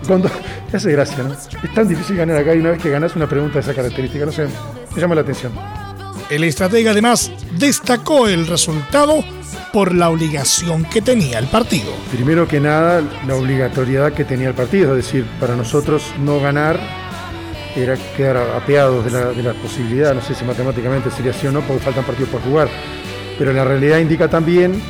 cuando, 0.07 0.31
hace 0.73 0.93
gracia, 0.93 1.23
¿no? 1.23 1.35
Es 1.35 1.75
tan 1.75 1.87
difícil 1.87 2.17
ganar 2.17 2.39
acá 2.39 2.55
y 2.55 2.59
una 2.59 2.71
vez 2.71 2.83
que 2.83 2.91
ganas 2.91 3.15
una 3.15 3.29
pregunta 3.29 3.55
de 3.55 3.61
esa 3.61 3.75
característica, 3.75 4.25
no 4.25 4.33
sé, 4.33 4.47
me 4.95 5.01
llama 5.01 5.15
la 5.15 5.21
atención. 5.21 5.53
El 6.31 6.45
estratega 6.45 6.91
además 6.91 7.33
destacó 7.57 8.29
el 8.29 8.47
resultado 8.47 9.25
por 9.73 9.95
la 9.95 10.11
obligación 10.11 10.85
que 10.85 11.01
tenía 11.01 11.39
el 11.39 11.47
partido. 11.47 11.91
Primero 12.13 12.47
que 12.47 12.61
nada, 12.61 13.03
la 13.27 13.35
obligatoriedad 13.35 14.13
que 14.13 14.27
tenía 14.27 14.49
el 14.49 14.55
partido, 14.55 14.95
es 14.95 15.07
decir, 15.07 15.25
para 15.41 15.57
nosotros 15.57 16.03
no 16.19 16.39
ganar 16.39 16.79
era 17.75 17.97
quedar 18.15 18.37
apeados 18.37 19.07
de 19.07 19.43
la, 19.43 19.53
posibilidad, 19.55 20.15
no 20.15 20.21
sé 20.21 20.35
si 20.35 20.45
matemáticamente 20.45 21.11
sería 21.11 21.31
así 21.31 21.47
o 21.47 21.53
no, 21.53 21.63
porque 21.63 21.83
faltan 21.83 22.05
partidos 22.05 22.29
por 22.29 22.43
jugar, 22.43 22.69
pero 23.39 23.53
la 23.55 23.65
realidad 23.65 23.99
indica 23.99 24.29
también 24.29 24.83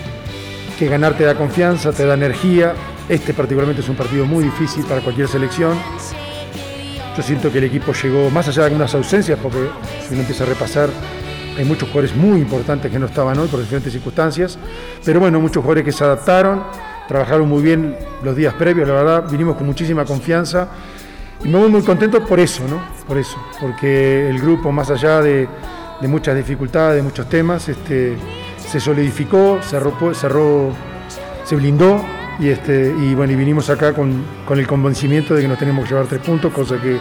que 0.77 0.89
ganar 0.89 1.17
te 1.17 1.23
da 1.23 1.37
confianza, 1.37 1.93
te 1.93 2.05
da 2.05 2.15
energía, 2.15 2.75
este 3.09 3.33
particularmente 3.33 3.83
es 3.83 3.89
un 3.89 3.97
partido 3.97 4.25
muy 4.27 4.43
difícil 4.43 4.85
para 4.85 5.03
cualquier 5.03 5.29
selección. 5.29 5.79
Yo 7.17 7.23
siento 7.23 7.51
que 7.53 7.59
el 7.59 7.65
equipo 7.65 7.93
llegó 7.93 8.31
más 8.31 8.49
allá 8.49 8.63
de 8.63 8.67
algunas 8.67 8.95
ausencias, 8.95 9.39
porque 9.41 9.69
si 10.07 10.15
uno 10.15 10.21
empieza 10.21 10.45
a 10.45 10.47
repasar, 10.47 10.89
hay 11.59 11.65
muchos 11.65 11.89
jugadores 11.89 12.15
muy 12.15 12.41
importantes 12.41 12.91
que 12.91 12.99
no 12.99 13.07
estaban 13.07 13.37
hoy 13.39 13.49
por 13.49 13.59
diferentes 13.61 13.93
circunstancias. 13.93 14.57
Pero 15.05 15.19
bueno, 15.19 15.41
muchos 15.41 15.61
jugadores 15.61 15.85
que 15.85 15.93
se 15.93 16.05
adaptaron, 16.05 16.63
trabajaron 17.09 17.49
muy 17.49 17.63
bien 17.63 17.97
los 18.23 18.37
días 18.37 18.55
previos, 18.55 18.87
la 18.87 18.95
verdad, 18.95 19.25
vinimos 19.29 19.57
con 19.57 19.67
muchísima 19.67 20.05
confianza. 20.05 20.69
Y 21.45 21.49
me 21.49 21.59
voy 21.59 21.69
muy 21.69 21.83
contento 21.83 22.25
por 22.25 22.39
eso, 22.39 22.63
¿no? 22.69 22.81
Por 23.07 23.19
eso, 23.19 23.37
porque 23.61 24.29
el 24.29 24.41
grupo, 24.41 24.71
más 24.71 24.91
allá 24.91 25.21
de, 25.21 25.49
muchas 26.03 26.37
dificultades, 26.37 26.97
de 26.97 27.03
muchos 27.03 27.29
temas, 27.29 27.69
este, 27.69 28.17
se 28.57 28.79
solidificó, 28.79 29.59
cerró, 29.63 30.15
cerró, 30.15 30.73
se 31.45 31.57
blindó 31.57 32.01
y, 32.39 32.49
este, 32.49 32.95
y 33.01 33.15
bueno, 33.15 33.33
y 33.33 33.37
vinimos 33.37 33.69
acá 33.69 33.93
con, 33.93 34.25
el 34.49 34.67
convencimiento 34.67 35.35
de 35.35 35.43
que 35.43 35.49
nos 35.49 35.59
tenemos 35.59 35.85
que 35.85 35.91
llevar 35.91 36.07
tres 36.07 36.23
puntos, 36.23 36.53
cosa 36.53 36.81
que 36.81 36.99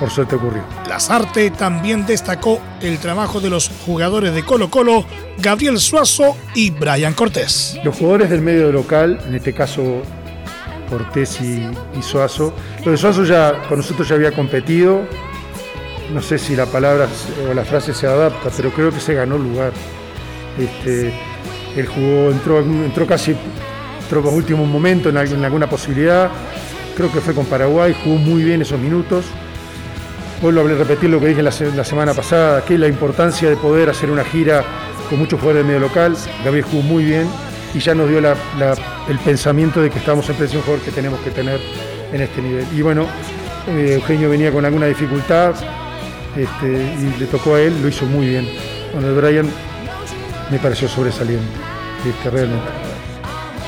por 0.00 0.10
suerte 0.10 0.36
ocurrió. 0.36 0.62
Lazarte 0.88 1.50
también 1.50 2.06
destacó 2.06 2.60
el 2.80 2.98
trabajo 2.98 3.40
de 3.40 3.50
los 3.50 3.70
jugadores 3.86 4.34
de 4.34 4.44
Colo 4.44 4.70
Colo, 4.70 5.04
Gabriel 5.38 5.78
Suazo 5.78 6.36
y 6.54 6.70
Brian 6.70 7.14
Cortés. 7.14 7.78
Los 7.84 7.96
jugadores 7.96 8.30
del 8.30 8.42
medio 8.42 8.72
local, 8.72 9.20
en 9.26 9.34
este 9.34 9.52
caso 9.52 10.02
Cortés 10.90 11.40
y, 11.40 11.68
Suazo, 12.02 12.54
lo 12.84 12.90
de 12.90 12.96
Suazo 12.96 13.24
ya 13.24 13.62
con 13.68 13.78
nosotros 13.78 14.08
ya 14.08 14.16
había 14.16 14.32
competido, 14.32 15.02
no 16.12 16.20
sé 16.20 16.38
si 16.38 16.54
la 16.54 16.66
palabra 16.66 17.08
o 17.50 17.54
la 17.54 17.64
frase 17.64 17.94
se 17.94 18.06
adapta, 18.06 18.50
pero 18.56 18.70
creo 18.70 18.90
que 18.90 19.00
se 19.00 19.14
ganó 19.14 19.38
lugar. 19.38 19.72
Este, 20.58 21.12
él 21.76 21.86
jugó, 21.86 22.30
entró, 22.30 22.60
entró 22.60 23.06
casi 23.06 23.34
entró 24.04 24.20
en 24.20 24.34
último 24.36 24.66
momento 24.66 25.08
en, 25.08 25.16
alguna 25.16 25.68
posibilidad. 25.68 26.30
Creo 26.96 27.10
que 27.10 27.20
fue 27.20 27.34
con 27.34 27.46
Paraguay, 27.46 27.94
jugó 28.04 28.16
muy 28.16 28.44
bien 28.44 28.62
esos 28.62 28.78
minutos. 28.78 29.24
Vuelvo 30.42 30.60
a 30.60 30.64
repetir 30.64 31.10
lo 31.10 31.20
que 31.20 31.28
dije 31.28 31.42
la, 31.42 31.52
semana 31.52 32.12
pasada, 32.12 32.64
que 32.64 32.76
la 32.76 32.88
importancia 32.88 33.48
de 33.48 33.56
poder 33.56 33.88
hacer 33.88 34.10
una 34.10 34.24
gira 34.24 34.64
con 35.08 35.18
muchos 35.18 35.40
jugadores 35.40 35.66
de 35.66 35.72
medio 35.72 35.80
local. 35.80 36.16
Gabriel 36.44 36.64
jugó 36.64 36.82
muy 36.82 37.04
bien 37.04 37.28
y 37.72 37.78
ya 37.78 37.94
nos 37.94 38.08
dio 38.08 38.18
el 38.18 39.18
pensamiento 39.24 39.80
de 39.80 39.90
que 39.90 39.98
estamos 39.98 40.28
en 40.28 40.36
presión 40.36 40.62
jugador 40.62 40.84
que 40.84 40.90
tenemos 40.90 41.20
que 41.20 41.30
tener 41.30 41.60
en 42.12 42.20
este 42.20 42.42
nivel. 42.42 42.66
Y 42.74 42.82
bueno, 42.82 43.06
eh, 43.68 43.94
Eugenio 43.94 44.28
venía 44.28 44.52
con 44.52 44.64
alguna 44.64 44.86
dificultad 44.86 45.54
este, 46.36 46.66
y 46.66 47.18
le 47.18 47.26
tocó 47.26 47.54
a 47.54 47.60
él, 47.60 47.80
lo 47.80 47.88
hizo 47.88 48.04
muy 48.06 48.28
bien. 48.28 48.48
Bueno, 48.92 49.08
el 49.08 49.14
Brian 49.14 49.50
me 50.50 50.58
pareció 50.58 50.88
sobresaliente, 50.88 51.46
este, 52.06 52.30
realmente. 52.30 52.68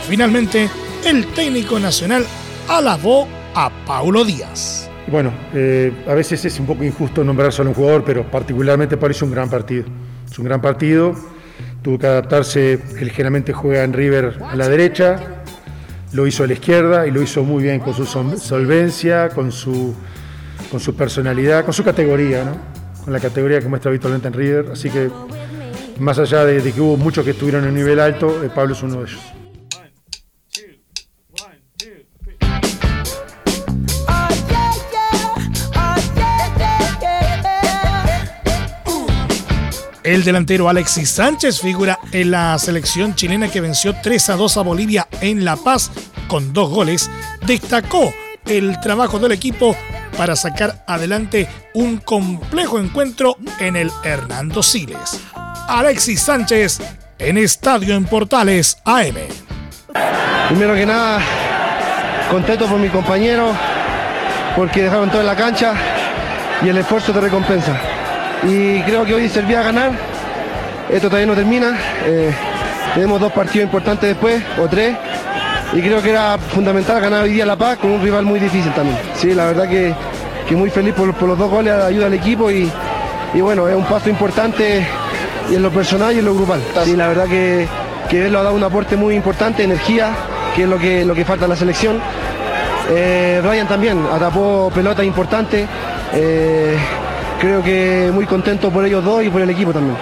Finalmente, 0.09 0.71
el 1.05 1.27
técnico 1.29 1.79
nacional 1.81 2.27
alabó 2.69 3.27
a 3.55 3.71
Paulo 3.87 4.25
Díaz. 4.25 4.86
Bueno, 5.09 5.33
eh, 5.55 5.93
a 6.09 6.15
veces 6.15 6.45
es 6.45 6.59
un 6.59 6.67
poco 6.67 6.83
injusto 6.83 7.23
nombrar 7.23 7.53
solo 7.53 7.71
un 7.71 7.77
jugador, 7.77 8.03
pero 8.05 8.29
particularmente 8.29 8.97
Paulo 8.97 9.13
hizo 9.15 9.25
un 9.25 9.31
gran 9.31 9.49
partido. 9.49 9.85
Es 10.29 10.39
un 10.39 10.45
gran 10.45 10.61
partido, 10.61 11.15
tuvo 11.83 11.99
que 11.99 12.07
adaptarse, 12.09 12.73
él 12.73 13.11
generalmente 13.11 13.53
juega 13.53 13.85
en 13.85 13.93
River 13.93 14.39
a 14.51 14.57
la 14.57 14.69
derecha, 14.69 15.17
lo 16.13 16.27
hizo 16.27 16.43
a 16.43 16.49
la 16.49 16.55
izquierda 16.55 17.07
y 17.07 17.13
lo 17.13 17.23
hizo 17.23 17.45
muy 17.45 17.63
bien 17.63 17.79
con 17.79 17.95
su 17.95 18.05
solvencia, 18.05 19.29
con 19.29 19.53
su, 19.53 19.95
con 20.71 20.81
su 20.81 20.97
personalidad, 20.97 21.65
con 21.65 21.73
su 21.73 21.85
categoría, 21.85 22.45
¿no? 22.45 22.57
con 23.05 23.13
la 23.13 23.21
categoría 23.21 23.61
que 23.61 23.69
muestra 23.69 23.91
habitualmente 23.91 24.27
en 24.27 24.35
River. 24.35 24.71
Así 24.73 24.91
que, 24.91 25.09
más 26.01 26.19
allá 26.19 26.45
de, 26.45 26.73
que 26.73 26.81
hubo 26.81 26.97
muchos 26.97 27.25
que 27.25 27.31
estuvieron 27.31 27.65
en 27.65 27.75
nivel 27.75 28.01
alto, 28.01 28.43
eh, 28.43 28.51
Pablo 28.53 28.75
es 28.75 28.83
uno 28.83 28.97
de 28.97 29.03
ellos. 29.05 29.36
El 40.07 40.23
delantero 40.23 40.69
Alexis 40.69 41.11
Sánchez 41.11 41.61
figura 41.61 41.99
en 42.13 42.31
la 42.31 42.57
selección 42.61 43.17
chilena 43.17 43.49
que 43.49 43.61
venció 43.61 43.93
3 44.05 44.31
a 44.31 44.37
2 44.37 44.57
a 44.57 44.63
Bolivia 44.63 45.09
en 45.21 45.45
La 45.45 45.57
Paz 45.57 45.91
con 46.29 46.53
dos 46.53 46.71
goles. 46.71 47.11
Destacó 47.45 48.15
el 48.47 48.79
trabajo 48.79 49.19
del 49.19 49.33
equipo 49.33 49.77
para 50.17 50.37
sacar 50.37 50.85
adelante 50.87 51.49
un 51.75 51.97
complejo 51.97 52.79
encuentro 52.79 53.37
en 53.59 53.75
el 53.75 53.91
Hernando 54.05 54.63
Siles. 54.63 55.21
Alexis 55.67 56.21
Sánchez 56.23 56.79
en 57.19 57.37
Estadio 57.37 57.97
en 57.97 58.05
Portales 58.05 58.79
AM. 58.85 59.17
Primero 60.47 60.77
que 60.77 60.87
nada, 60.87 61.21
contento 62.31 62.67
por 62.67 62.79
mi 62.79 62.91
compañero, 62.91 63.53
porque 64.55 64.85
dejaron 64.85 65.11
todo 65.11 65.23
en 65.23 65.27
la 65.27 65.35
cancha 65.35 65.75
y 66.63 66.69
el 66.69 66.79
esfuerzo 66.79 67.13
de 67.13 67.23
recompensa 67.23 67.96
y 68.49 68.81
creo 68.83 69.05
que 69.05 69.15
hoy 69.15 69.29
servía 69.29 69.61
a 69.61 69.65
ganar. 69.65 69.91
Esto 70.91 71.09
todavía 71.09 71.27
no 71.27 71.35
termina. 71.35 71.77
Eh, 72.05 72.33
tenemos 72.95 73.21
dos 73.21 73.33
partidos 73.33 73.67
importantes 73.67 74.09
después, 74.09 74.43
o 74.61 74.69
tres, 74.69 74.97
y 75.73 75.81
creo 75.81 76.01
que 76.01 76.11
era 76.11 76.39
fundamental 76.39 77.01
ganar 77.01 77.25
hoy 77.25 77.33
día 77.33 77.45
La 77.45 77.57
Paz 77.57 77.79
con 77.79 77.91
un 77.91 78.03
rival 78.03 78.25
muy 78.25 78.39
difícil 78.39 78.73
también. 78.73 78.99
Sí, 79.15 79.35
la 79.35 79.47
verdad 79.47 79.69
que, 79.69 79.95
muy 80.55 80.71
feliz 80.71 80.95
por, 80.95 81.07
los 81.23 81.39
dos 81.39 81.51
goles, 81.51 81.75
ayuda 81.75 82.07
al 82.07 82.15
equipo 82.15 82.51
y, 82.51 82.71
bueno, 83.35 83.69
es 83.69 83.75
un 83.75 83.85
paso 83.85 84.09
importante 84.09 84.87
y 85.51 85.55
en 85.55 85.63
lo 85.63 85.71
personal 85.71 86.15
y 86.15 86.21
en 86.21 86.25
lo 86.25 86.35
grupal. 86.35 86.61
Sí, 86.85 86.97
la 86.97 87.09
verdad 87.09 87.27
que, 87.27 87.67
que 88.09 88.27
él 88.27 88.37
ha 88.37 88.43
dado 88.43 88.55
un 88.55 88.65
aporte 88.65 88.97
muy 88.97 89.15
importante, 89.15 89.65
energía, 89.65 90.13
que 90.55 90.63
es 90.63 90.69
lo 90.69 90.79
que, 90.79 91.05
lo 91.05 91.15
que 91.15 91.25
falta 91.25 91.45
en 91.45 91.51
la 91.51 91.57
selección. 91.57 92.01
Eh, 92.89 93.41
Ryan 93.43 93.67
también 93.67 94.07
atapó 94.13 94.71
pelota 94.73 95.03
importante. 95.05 95.67
Eh, 96.15 96.77
creo 97.41 97.63
que 97.63 98.11
muy 98.13 98.27
contento 98.27 98.71
por 98.71 98.85
ellos 98.85 99.05
dos 99.05 99.25
y 99.25 99.31
por 99.31 99.43
el 99.43 99.51
equipo 99.51 99.73
también. 99.73 99.97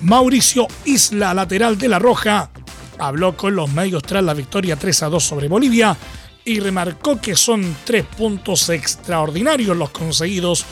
Mauricio 0.00 0.66
Isla, 0.84 1.34
lateral 1.34 1.78
de 1.78 1.88
La 1.88 1.98
Roja, 1.98 2.50
habló 2.98 3.36
con 3.36 3.54
los 3.54 3.70
medios 3.70 4.02
tras 4.02 4.24
la 4.24 4.34
victoria 4.34 4.76
3 4.76 5.04
a 5.04 5.08
2 5.08 5.22
sobre 5.22 5.48
Bolivia 5.48 5.96
y 6.44 6.58
remarcó 6.58 7.20
que 7.20 7.36
son 7.36 7.76
tres 7.84 8.04
puntos 8.04 8.68
extraordinarios 8.70 9.76
los 9.76 9.90
conseguidos 9.90 10.64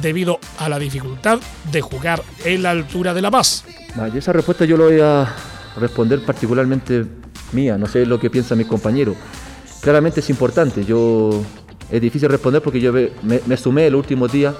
debido 0.00 0.38
a 0.58 0.68
la 0.68 0.78
dificultad 0.78 1.38
de 1.72 1.80
jugar 1.80 2.22
en 2.44 2.62
la 2.62 2.70
altura 2.70 3.14
de 3.14 3.22
La 3.22 3.30
Paz. 3.30 3.64
esa 4.14 4.32
respuesta 4.32 4.64
yo 4.64 4.76
lo 4.76 4.84
voy 4.84 5.00
a 5.00 5.34
responder 5.76 6.24
particularmente 6.24 7.04
mía, 7.52 7.78
no 7.78 7.86
sé 7.86 8.04
lo 8.04 8.20
que 8.20 8.30
piensan 8.30 8.58
mis 8.58 8.66
compañeros. 8.66 9.16
Claramente 9.84 10.20
es 10.20 10.30
importante, 10.30 10.82
yo 10.86 11.44
es 11.90 12.00
difícil 12.00 12.30
responder 12.30 12.62
porque 12.62 12.80
yo 12.80 12.90
me, 12.92 13.56
sumé 13.58 13.86
el 13.86 13.94
último 13.94 14.28
día 14.28 14.54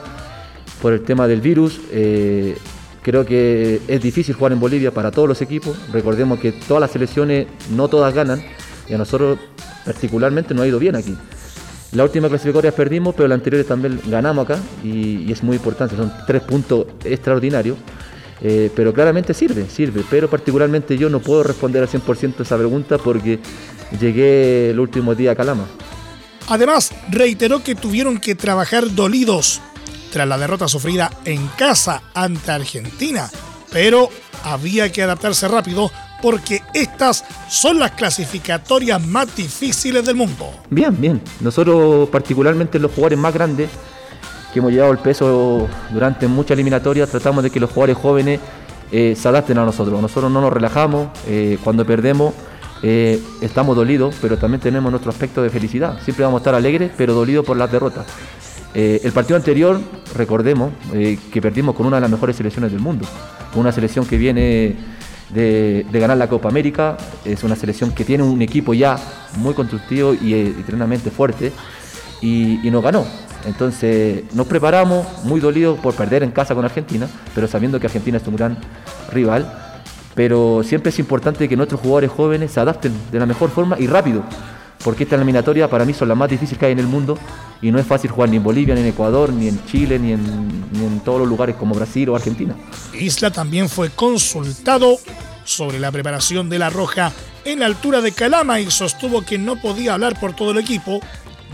por 0.83 0.93
el 0.93 1.02
tema 1.02 1.26
del 1.26 1.40
virus. 1.40 1.81
Eh, 1.90 2.59
creo 3.00 3.25
que 3.25 3.81
es 3.88 4.02
difícil 4.02 4.35
jugar 4.35 4.52
en 4.52 4.61
Bolivia 4.61 4.90
para 4.90 5.11
todos 5.11 5.26
los 5.26 5.40
equipos. 5.40 5.78
Recordemos 5.90 6.38
que 6.40 6.52
todas 6.52 6.83
las 6.83 6.90
selecciones 6.90 7.47
no 7.71 7.88
todas 7.88 8.12
ganan 8.12 8.45
y 8.87 8.93
a 8.93 8.99
nosotros 8.99 9.38
particularmente 9.87 10.52
no 10.52 10.61
ha 10.61 10.66
ido 10.66 10.78
bien 10.78 10.95
aquí. 10.95 11.16
La 11.93 12.04
última 12.04 12.28
clasificatoria 12.28 12.73
perdimos, 12.73 13.14
pero 13.14 13.26
la 13.26 13.35
anterior 13.35 13.64
también 13.64 13.99
ganamos 14.07 14.45
acá 14.45 14.61
y, 14.83 15.33
es 15.33 15.43
muy 15.43 15.57
importante. 15.57 15.97
Son 15.97 16.12
tres 16.26 16.43
puntos 16.43 16.87
extraordinarios. 17.02 17.78
Eh, 18.47 18.71
pero 18.77 18.93
claramente 18.93 19.33
sirve, 19.33 19.71
sirve. 19.71 20.05
Pero 20.11 20.29
particularmente 20.29 20.99
yo 20.99 21.09
no 21.09 21.21
puedo 21.21 21.43
responder 21.43 21.83
al 21.83 21.89
100% 21.89 22.43
esa 22.43 22.59
pregunta 22.59 22.99
porque 22.99 23.39
llegué 23.99 24.71
el 24.71 24.79
último 24.79 25.15
día 25.15 25.33
a 25.33 25.35
Calama. 25.35 25.67
Además, 26.49 26.93
reiteró 27.11 27.65
que 27.65 27.75
tuvieron 27.75 28.19
que 28.19 28.35
trabajar 28.35 28.95
dolidos 28.95 29.63
tras 30.13 30.29
la 30.29 30.37
derrota 30.37 30.69
sufrida 30.69 31.11
en 31.25 31.47
casa 31.57 32.03
ante 32.13 32.53
Argentina, 32.53 33.31
pero 33.73 34.11
había 34.43 34.93
que 34.93 35.03
adaptarse 35.03 35.49
rápido 35.49 35.91
porque 36.21 36.63
estas 36.75 37.25
son 37.49 37.79
las 37.79 37.93
clasificatorias 37.93 39.05
más 39.07 39.35
difíciles 39.35 40.05
del 40.05 40.17
mundo. 40.17 40.51
Bien, 40.69 40.95
bien. 41.01 41.23
Nosotros, 41.41 42.11
particularmente 42.11 42.79
los 42.79 42.93
jugadores 42.93 43.19
más 43.19 43.33
grandes, 43.33 43.71
que 44.55 44.61
hemos 44.61 44.73
llevado 44.73 44.93
el 44.93 44.99
peso 44.99 45.69
durante 45.91 46.29
muchas 46.29 46.53
eliminatorias, 46.53 47.11
tratamos 47.11 47.43
de 47.43 47.51
que 47.51 47.59
los 47.59 47.71
jugadores 47.71 47.97
jóvenes 47.97 48.41
eh, 48.93 49.15
se 49.17 49.29
adapten 49.29 49.59
a 49.59 49.65
nosotros. 49.65 50.01
Nosotros 50.01 50.31
no 50.31 50.41
nos 50.41 50.53
relajamos, 50.53 51.09
eh, 51.27 51.59
cuando 51.65 51.85
perdemos 51.85 52.33
eh, 52.83 53.21
estamos 53.41 53.75
dolidos, 53.75 54.15
pero 54.23 54.39
también 54.39 54.61
tenemos 54.61 54.93
nuestro 54.93 55.11
aspecto 55.11 55.43
de 55.43 55.51
felicidad. 55.51 55.99
Siempre 56.05 56.25
vamos 56.25 56.39
a 56.39 56.43
estar 56.43 56.55
alegres, 56.55 56.93
pero 56.97 57.15
dolidos 57.15 57.45
por 57.45 57.57
las 57.57 57.71
derrotas. 57.71 58.07
el 58.75 59.13
partido 59.13 59.37
anterior, 59.37 59.81
recordemos 60.17 60.73
que 60.93 61.41
perdimos 61.43 61.75
con 61.75 61.87
una 61.87 61.97
de 61.97 62.03
las 62.03 62.11
mejores 62.11 62.37
selecciones 62.37 62.73
del 62.73 62.81
mundo, 62.81 63.07
una 63.55 63.73
selección 63.73 64.07
que 64.07 64.17
viene 64.19 64.77
de, 65.35 65.87
ganar 65.93 66.17
la 66.17 66.29
Copa 66.29 66.49
América. 66.49 66.97
Es 67.25 67.45
una 67.45 67.57
selección 67.57 67.93
que 67.93 68.05
tiene 68.05 68.23
un 68.23 68.41
equipo 68.43 68.75
ya 68.75 68.97
muy 69.39 69.55
constructivo 69.55 70.15
y, 70.15 70.35
eh, 70.35 70.55
tremendamente 70.65 71.11
fuerte 71.11 71.53
y, 72.21 72.59
nos 72.71 72.83
ganó. 72.83 73.05
Entonces 73.47 74.25
nos 74.35 74.47
preparamos 74.47 75.07
muy 75.25 75.41
dolidos 75.41 75.79
por 75.79 75.95
perder 75.95 76.23
en 76.23 76.31
casa 76.31 76.55
con 76.55 76.65
Argentina, 76.65 77.09
pero 77.35 77.47
sabiendo 77.47 77.79
que 77.79 77.87
Argentina 77.87 78.19
es 78.19 78.27
un 78.27 78.37
gran 78.37 78.57
rival. 79.13 79.73
Pero 80.15 80.63
siempre 80.63 80.91
es 80.91 80.99
importante 80.99 81.49
que 81.49 81.57
nuestros 81.57 81.81
jugadores 81.81 82.11
jóvenes 82.11 82.53
se 82.53 82.61
adapten 82.61 82.93
de 83.11 83.19
la 83.19 83.27
mejor 83.27 83.51
forma 83.51 83.77
y 83.79 83.89
rápido, 83.89 84.23
porque 84.85 85.03
esta 85.03 85.17
eliminatoria 85.17 85.69
para 85.69 85.85
mí 85.85 85.93
son 85.93 86.09
las 86.09 86.17
más 86.17 86.31
difíciles 86.31 86.59
que 86.59 86.67
hay 86.67 86.73
en 86.73 86.79
el 86.79 86.87
mundo 86.87 87.19
y 87.61 87.73
no 87.73 87.81
es 87.81 87.87
fácil 87.87 88.11
jugar 88.11 88.29
ni 88.29 88.37
en 88.37 88.45
Bolivia, 88.45 88.75
ni 88.75 88.83
en 88.83 88.87
Ecuador, 88.87 89.33
ni 89.33 89.49
en 89.49 89.65
Chile, 89.67 89.99
ni 89.99 90.13
en, 90.13 90.23
ni 90.73 90.85
en 90.85 91.01
todos 91.01 91.19
los 91.19 91.29
lugares 91.29 91.57
como 91.57 91.75
Brasil 91.75 92.09
o 92.11 92.17
Argentina. 92.17 92.55
Isla 92.93 93.31
también 93.33 93.69
fue 93.69 93.91
consultado 93.91 94.99
sobre 95.45 95.79
la 95.79 95.91
preparación 95.91 96.49
de 96.49 96.59
la 96.59 96.71
Roja 96.71 97.13
en 97.45 97.61
la 97.61 97.67
altura 97.67 98.01
de 98.01 98.13
Calama 98.13 98.61
y 98.61 98.71
sostuvo 98.71 99.23
que 99.23 99.38
no 99.38 99.57
podía 99.57 99.95
hablar 99.95 100.18
por 100.18 100.35
todo 100.35 100.53
el 100.53 100.59
equipo, 100.59 101.01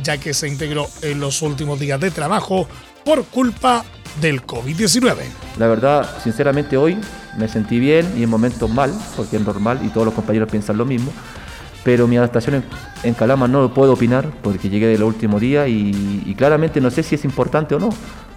ya 0.02 0.18
que 0.18 0.34
se 0.34 0.48
integró 0.48 0.88
en 1.02 1.20
los 1.20 1.42
últimos 1.42 1.78
días 1.78 2.00
de 2.00 2.10
trabajo 2.10 2.68
por 3.04 3.24
culpa 3.24 3.84
del 4.20 4.44
COVID-19. 4.44 5.16
La 5.58 5.66
verdad, 5.66 6.08
sinceramente 6.22 6.76
hoy 6.76 6.98
me 7.38 7.48
sentí 7.48 7.78
bien 7.78 8.12
y 8.16 8.22
en 8.22 8.30
momentos 8.30 8.68
mal, 8.68 8.92
porque 9.16 9.36
es 9.36 9.42
normal 9.42 9.80
y 9.84 9.88
todos 9.88 10.04
los 10.06 10.14
compañeros 10.14 10.50
piensan 10.50 10.76
lo 10.76 10.84
mismo, 10.84 11.12
pero 11.84 12.06
mi 12.06 12.16
adaptación 12.16 12.64
en, 13.02 13.14
Calama 13.14 13.48
no 13.48 13.62
lo 13.62 13.74
puedo 13.74 13.92
opinar 13.92 14.30
porque 14.42 14.68
llegué 14.68 14.86
del 14.86 15.02
último 15.02 15.40
día 15.40 15.68
y 15.68 16.34
claramente 16.36 16.80
no 16.80 16.90
sé 16.90 17.02
si 17.02 17.14
es 17.14 17.24
importante 17.24 17.74
o 17.74 17.78
no 17.78 17.90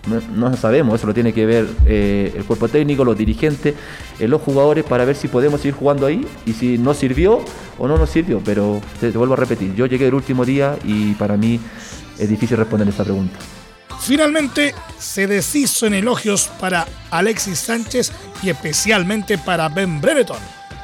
no, 0.08 0.56
sabemos, 0.58 0.96
eso 0.96 1.08
lo 1.08 1.14
tiene 1.14 1.34
que 1.34 1.46
ver 1.46 1.68
eh, 1.86 2.34
el 2.36 2.44
cuerpo 2.44 2.68
técnico, 2.68 3.06
los 3.06 3.18
dirigentes, 3.18 3.74
eh, 4.20 4.28
los 4.28 4.42
jugadores 4.42 4.84
para 4.84 5.06
ver 5.06 5.16
si 5.16 5.28
podemos 5.28 5.62
seguir 5.62 5.76
jugando 5.76 6.06
ahí 6.06 6.26
y 6.46 6.54
si 6.54 6.78
nos 6.78 6.98
sirvió 6.98 7.44
o 7.78 7.88
no 7.88 7.98
nos 7.98 8.10
sirvió. 8.10 8.42
Pero 8.44 8.82
te, 9.00 9.12
vuelvo 9.12 9.34
a 9.34 9.38
repetir, 9.38 9.74
yo 9.76 9.86
llegué 9.86 10.08
el 10.08 10.14
último 10.14 10.46
día 10.46 10.78
y 10.84 11.14
para 11.14 11.38
mí 11.38 11.60
es 12.20 12.30
difícil 12.30 12.58
responder 12.58 12.88
esta 12.88 13.04
pregunta. 13.04 13.38
Finalmente 14.02 14.76
se 15.00 15.28
deshizo 15.28 15.86
en 15.86 15.94
elogios 15.94 16.50
para 16.60 16.86
Alexis 17.10 17.60
Sánchez 17.60 18.12
y 18.42 18.50
especialmente 18.50 19.38
para 19.38 19.70
Ben 19.70 20.02
Brereton, 20.02 20.40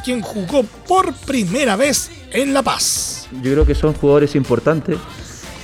quien 0.05 0.21
jugó 0.21 0.63
por 0.87 1.13
primera 1.13 1.75
vez 1.75 2.09
en 2.31 2.53
La 2.53 2.63
Paz. 2.63 3.27
Yo 3.41 3.51
creo 3.51 3.65
que 3.65 3.75
son 3.75 3.93
jugadores 3.93 4.35
importantes 4.35 4.97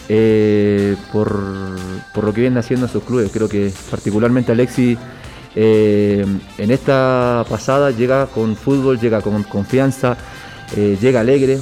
eh, 0.08 0.96
por, 1.12 1.32
lo 1.34 2.34
que 2.34 2.42
vienen 2.42 2.58
haciendo 2.58 2.86
en 2.86 2.92
sus 2.92 3.04
clubes. 3.04 3.32
Creo 3.32 3.50
que 3.50 3.72
particularmente 3.90 4.52
Alexis 4.52 4.98
eh, 5.56 6.26
en 6.58 6.72
esta 6.72 7.46
pasada 7.50 7.92
llega 7.92 8.28
con 8.28 8.56
fútbol, 8.56 9.00
llega 9.00 9.22
con 9.22 9.44
confianza, 9.44 10.18
eh, 10.76 10.98
llega 11.02 11.22
alegre. 11.22 11.60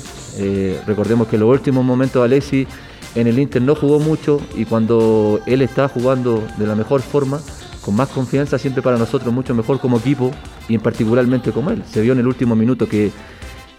recordemos 0.86 1.28
que 1.28 1.36
en 1.36 1.42
los 1.42 1.50
últimos 1.50 1.86
momentos 1.86 2.24
Alexis 2.24 2.68
en 3.16 3.28
el 3.28 3.38
Inter 3.38 3.62
no 3.62 3.76
jugó 3.76 4.00
mucho 4.00 4.42
y 4.56 4.66
cuando 4.66 5.40
él 5.46 5.62
está 5.62 5.88
jugando 5.88 6.44
de 6.58 6.66
la 6.66 6.76
mejor 6.76 7.02
forma, 7.02 7.40
con 7.82 7.96
más 7.96 8.10
confianza, 8.10 8.58
siempre 8.58 8.82
para 8.82 8.98
nosotros 8.98 9.34
mucho 9.34 9.54
mejor 9.54 9.80
como 9.80 9.98
equipo 9.98 10.32
y 10.68 10.76
en 10.76 10.82
particularmente 10.82 11.52
como 11.52 11.70
él. 11.70 11.84
Se 11.90 12.02
vio 12.02 12.14
en 12.14 12.20
el 12.20 12.28
último 12.28 12.56
minuto 12.56 12.88
que 12.88 13.12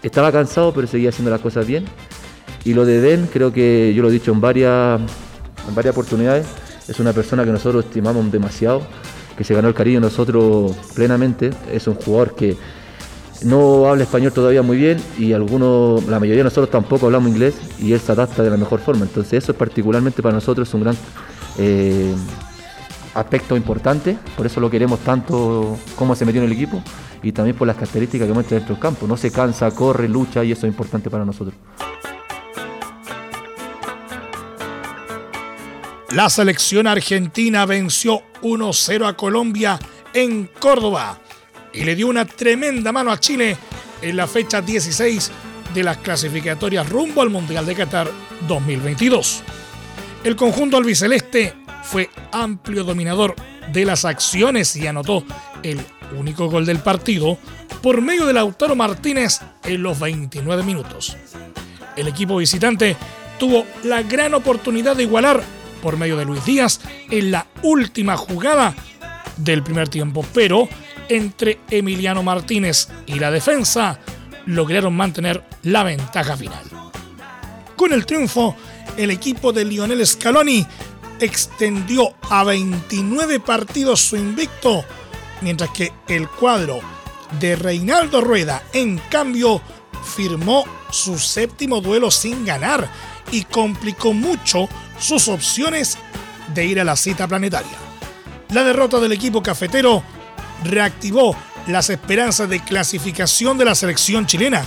estaba 0.01 0.31
cansado 0.31 0.73
pero 0.73 0.87
seguía 0.87 1.09
haciendo 1.09 1.31
las 1.31 1.41
cosas 1.41 1.67
bien 1.67 1.85
y 2.65 2.73
lo 2.73 2.83
de 2.83 2.99
Den, 2.99 3.29
creo 3.31 3.53
que 3.53 3.93
yo 3.95 4.01
lo 4.01 4.09
he 4.09 4.11
dicho 4.11 4.31
en 4.31 4.41
varias, 4.41 4.99
en 4.99 5.75
varias 5.75 5.93
oportunidades, 5.93 6.47
es 6.87 6.99
una 6.99 7.13
persona 7.13 7.45
que 7.45 7.51
nosotros 7.51 7.85
estimamos 7.85 8.31
demasiado, 8.31 8.81
que 9.37 9.43
se 9.43 9.53
ganó 9.53 9.67
el 9.67 9.75
cariño 9.75 9.99
nosotros 9.99 10.75
plenamente. 10.95 11.51
Es 11.71 11.87
un 11.87 11.95
jugador 11.95 12.35
que 12.35 12.57
no 13.43 13.87
habla 13.87 14.03
español 14.03 14.31
todavía 14.31 14.63
muy 14.63 14.77
bien 14.77 14.97
y 15.17 15.33
algunos, 15.33 16.05
la 16.07 16.19
mayoría 16.19 16.39
de 16.39 16.45
nosotros 16.45 16.71
tampoco 16.71 17.05
hablamos 17.05 17.29
inglés 17.29 17.55
y 17.79 17.93
él 17.93 17.99
se 17.99 18.11
adapta 18.11 18.41
de 18.41 18.49
la 18.49 18.57
mejor 18.57 18.79
forma. 18.79 19.05
Entonces 19.05 19.43
eso 19.43 19.51
es 19.51 19.57
particularmente 19.57 20.23
para 20.23 20.33
nosotros 20.33 20.73
un 20.73 20.81
gran 20.81 20.97
eh, 21.59 22.13
aspecto 23.13 23.55
importante, 23.55 24.17
por 24.35 24.45
eso 24.45 24.59
lo 24.59 24.71
queremos 24.71 24.99
tanto 24.99 25.77
como 25.95 26.15
se 26.15 26.25
metió 26.25 26.41
en 26.41 26.47
el 26.47 26.53
equipo 26.53 26.81
y 27.21 27.31
también 27.31 27.55
por 27.55 27.67
las 27.67 27.75
características 27.75 28.27
que 28.27 28.33
muestra 28.33 28.57
dentro 28.57 28.73
del 28.73 28.81
campo. 28.81 29.07
No 29.07 29.17
se 29.17 29.31
cansa, 29.31 29.69
corre, 29.71 30.07
lucha 30.07 30.43
y 30.43 30.51
eso 30.51 30.65
es 30.65 30.71
importante 30.71 31.09
para 31.09 31.25
nosotros. 31.25 31.55
La 36.15 36.29
selección 36.29 36.87
argentina 36.87 37.65
venció 37.65 38.23
1-0 38.41 39.05
a 39.05 39.17
Colombia 39.17 39.77
en 40.13 40.49
Córdoba 40.59 41.19
y 41.73 41.83
le 41.83 41.93
dio 41.93 42.07
una 42.07 42.23
tremenda 42.23 42.93
mano 42.93 43.11
a 43.11 43.19
Chile 43.19 43.57
en 44.01 44.15
la 44.15 44.25
fecha 44.25 44.61
16 44.61 45.29
de 45.73 45.83
las 45.83 45.97
clasificatorias 45.97 46.87
rumbo 46.87 47.21
al 47.21 47.29
Mundial 47.29 47.65
de 47.65 47.75
Qatar 47.75 48.09
2022. 48.47 49.43
El 50.23 50.37
conjunto 50.37 50.77
albiceleste 50.77 51.53
fue 51.83 52.09
amplio 52.31 52.85
dominador 52.85 53.35
de 53.73 53.83
las 53.83 54.05
acciones 54.05 54.73
y 54.77 54.87
anotó 54.87 55.25
el 55.63 55.81
único 56.17 56.49
gol 56.49 56.65
del 56.65 56.79
partido 56.79 57.37
por 57.81 58.01
medio 58.01 58.25
de 58.25 58.31
Lautaro 58.31 58.77
Martínez 58.77 59.41
en 59.65 59.83
los 59.83 59.99
29 59.99 60.63
minutos. 60.63 61.17
El 61.97 62.07
equipo 62.07 62.37
visitante 62.37 62.95
tuvo 63.37 63.65
la 63.83 64.01
gran 64.01 64.33
oportunidad 64.33 64.95
de 64.95 65.03
igualar 65.03 65.43
por 65.85 65.97
medio 65.97 66.17
de 66.17 66.25
Luis 66.25 66.43
Díaz 66.43 66.79
en 67.11 67.29
la 67.29 67.45
última 67.61 68.17
jugada 68.17 68.73
del 69.37 69.61
primer 69.61 69.87
tiempo, 69.87 70.25
pero 70.33 70.67
entre 71.09 71.59
Emiliano 71.69 72.23
Martínez 72.23 72.87
y 73.05 73.19
la 73.19 73.29
defensa 73.29 73.99
lograron 74.47 74.95
mantener 74.95 75.43
la 75.61 75.83
ventaja 75.83 76.35
final. 76.35 76.63
Con 77.75 77.93
el 77.93 78.03
triunfo, 78.07 78.55
el 78.97 79.11
equipo 79.11 79.53
de 79.53 79.63
Lionel 79.63 80.03
Scaloni 80.07 80.65
extendió 81.19 82.15
a 82.31 82.43
29 82.43 83.39
partidos 83.41 84.01
su 84.01 84.15
invicto, 84.17 84.83
mientras 85.41 85.69
que 85.69 85.93
el 86.07 86.27
cuadro 86.27 86.79
de 87.39 87.57
Reinaldo 87.57 88.21
Rueda, 88.21 88.63
en 88.73 88.97
cambio, 89.11 89.61
firmó 90.03 90.65
su 90.89 91.19
séptimo 91.19 91.79
duelo 91.79 92.09
sin 92.09 92.43
ganar 92.43 92.89
y 93.31 93.43
complicó 93.43 94.13
mucho 94.13 94.67
sus 94.99 95.27
opciones 95.27 95.97
de 96.53 96.65
ir 96.65 96.79
a 96.79 96.83
la 96.83 96.95
cita 96.95 97.27
planetaria. 97.27 97.77
La 98.49 98.63
derrota 98.63 98.99
del 98.99 99.11
equipo 99.11 99.41
cafetero 99.41 100.03
reactivó 100.63 101.35
las 101.67 101.89
esperanzas 101.89 102.49
de 102.49 102.59
clasificación 102.59 103.57
de 103.57 103.65
la 103.65 103.75
selección 103.75 104.25
chilena, 104.25 104.63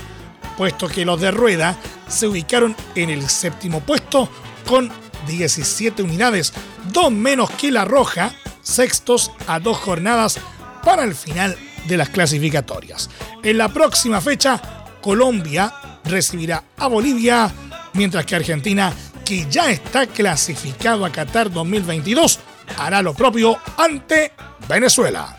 puesto 0.56 0.88
que 0.88 1.04
los 1.04 1.20
de 1.20 1.30
Rueda 1.30 1.76
se 2.08 2.26
ubicaron 2.26 2.74
en 2.94 3.10
el 3.10 3.28
séptimo 3.28 3.80
puesto 3.80 4.28
con 4.66 4.90
17 5.26 6.02
unidades, 6.02 6.52
dos 6.92 7.12
menos 7.12 7.50
que 7.50 7.70
la 7.70 7.84
Roja, 7.84 8.32
sextos 8.62 9.30
a 9.46 9.60
dos 9.60 9.78
jornadas 9.78 10.38
para 10.82 11.04
el 11.04 11.14
final 11.14 11.56
de 11.86 11.96
las 11.96 12.08
clasificatorias. 12.08 13.08
En 13.42 13.58
la 13.58 13.68
próxima 13.68 14.20
fecha, 14.20 14.60
Colombia 15.00 15.72
recibirá 16.04 16.64
a 16.76 16.86
Bolivia, 16.88 17.50
mientras 17.94 18.26
que 18.26 18.36
Argentina, 18.36 18.92
que 19.28 19.46
ya 19.50 19.70
está 19.70 20.06
clasificado 20.06 21.04
a 21.04 21.12
Qatar 21.12 21.52
2022, 21.52 22.38
hará 22.78 23.02
lo 23.02 23.12
propio 23.12 23.58
ante 23.76 24.32
Venezuela. 24.66 25.36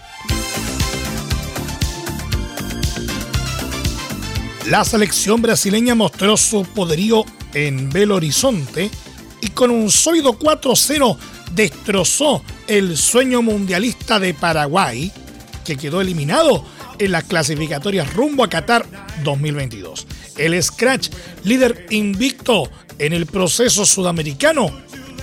La 4.67 4.85
selección 4.85 5.41
brasileña 5.41 5.95
mostró 5.95 6.37
su 6.37 6.65
poderío 6.65 7.25
en 7.55 7.89
Belo 7.89 8.17
Horizonte 8.17 8.91
y 9.41 9.47
con 9.47 9.71
un 9.71 9.89
sólido 9.89 10.37
4-0 10.37 11.17
destrozó 11.55 12.43
el 12.67 12.95
sueño 12.95 13.41
mundialista 13.41 14.19
de 14.19 14.35
Paraguay, 14.35 15.11
que 15.65 15.77
quedó 15.77 15.99
eliminado 15.99 16.63
en 16.99 17.11
las 17.11 17.23
clasificatorias 17.23 18.13
rumbo 18.13 18.43
a 18.43 18.49
Qatar 18.49 18.85
2022. 19.23 20.05
El 20.37 20.61
Scratch, 20.61 21.09
líder 21.43 21.87
invicto 21.89 22.69
en 22.99 23.13
el 23.13 23.25
proceso 23.25 23.85
sudamericano, 23.85 24.71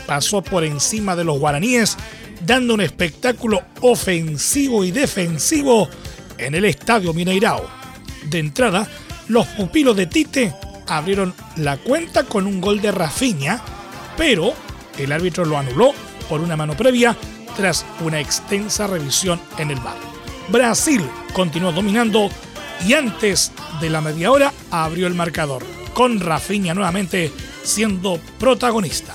pasó 0.06 0.42
por 0.42 0.64
encima 0.64 1.14
de 1.14 1.24
los 1.24 1.38
guaraníes, 1.38 1.96
dando 2.44 2.74
un 2.74 2.80
espectáculo 2.80 3.62
ofensivo 3.82 4.84
y 4.84 4.90
defensivo 4.90 5.88
en 6.38 6.54
el 6.54 6.64
Estadio 6.64 7.12
Mineirao. 7.12 7.68
De 8.28 8.38
entrada, 8.38 8.88
los 9.28 9.46
pupilos 9.48 9.96
de 9.96 10.06
Tite 10.06 10.54
abrieron 10.86 11.34
la 11.56 11.76
cuenta 11.76 12.24
con 12.24 12.46
un 12.46 12.60
gol 12.60 12.80
de 12.80 12.92
Rafinha, 12.92 13.62
pero 14.16 14.54
el 14.98 15.12
árbitro 15.12 15.44
lo 15.44 15.58
anuló 15.58 15.92
por 16.28 16.40
una 16.40 16.56
mano 16.56 16.76
previa 16.76 17.16
tras 17.56 17.84
una 18.00 18.20
extensa 18.20 18.86
revisión 18.86 19.40
en 19.58 19.70
el 19.70 19.80
bar. 19.80 19.96
Brasil 20.48 21.02
continuó 21.32 21.72
dominando 21.72 22.28
y 22.86 22.92
antes 22.92 23.52
de 23.80 23.90
la 23.90 24.00
media 24.00 24.30
hora 24.30 24.52
abrió 24.70 25.06
el 25.06 25.14
marcador, 25.14 25.64
con 25.94 26.20
Rafinha 26.20 26.74
nuevamente 26.74 27.32
siendo 27.66 28.20
protagonista. 28.38 29.14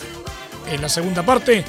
En 0.69 0.81
la 0.81 0.89
segunda 0.89 1.25
parte, 1.25 1.63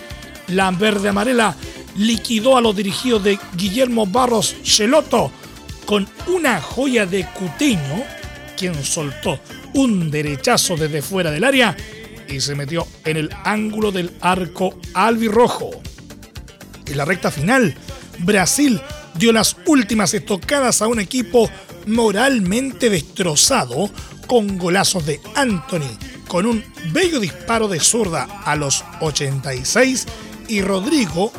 la 0.48 0.70
verde 0.70 1.08
amarela 1.08 1.56
liquidó 1.96 2.56
a 2.56 2.60
los 2.60 2.74
dirigidos 2.74 3.24
de 3.24 3.38
Guillermo 3.56 4.06
Barros 4.06 4.56
Cheloto 4.62 5.30
con 5.86 6.08
una 6.26 6.60
joya 6.60 7.06
de 7.06 7.26
Cuteño, 7.26 8.04
quien 8.56 8.82
soltó 8.84 9.40
un 9.74 10.10
derechazo 10.10 10.76
desde 10.76 11.02
fuera 11.02 11.30
del 11.30 11.44
área 11.44 11.76
y 12.28 12.40
se 12.40 12.54
metió 12.54 12.86
en 13.04 13.16
el 13.16 13.30
ángulo 13.44 13.92
del 13.92 14.10
arco 14.20 14.78
albirrojo. 14.94 15.70
En 16.86 16.96
la 16.96 17.04
recta 17.04 17.30
final, 17.30 17.74
Brasil 18.18 18.80
dio 19.14 19.32
las 19.32 19.56
últimas 19.66 20.14
estocadas 20.14 20.82
a 20.82 20.88
un 20.88 21.00
equipo 21.00 21.50
moralmente 21.86 22.90
destrozado 22.90 23.90
con 24.26 24.58
golazos 24.58 25.04
de 25.04 25.20
Anthony, 25.34 25.98
con 26.32 26.46
un 26.46 26.64
bello 26.92 27.20
disparo 27.20 27.68
de 27.68 27.78
zurda 27.78 28.26
a 28.46 28.56
los 28.56 28.86
86 29.02 30.06
y 30.48 30.62
Rodrigo, 30.62 31.30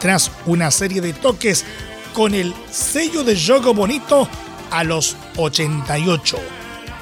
tras 0.00 0.30
una 0.46 0.70
serie 0.70 1.02
de 1.02 1.12
toques 1.12 1.66
con 2.14 2.32
el 2.32 2.54
sello 2.70 3.24
de 3.24 3.38
juego 3.38 3.74
bonito 3.74 4.26
a 4.70 4.84
los 4.84 5.18
88. 5.36 6.38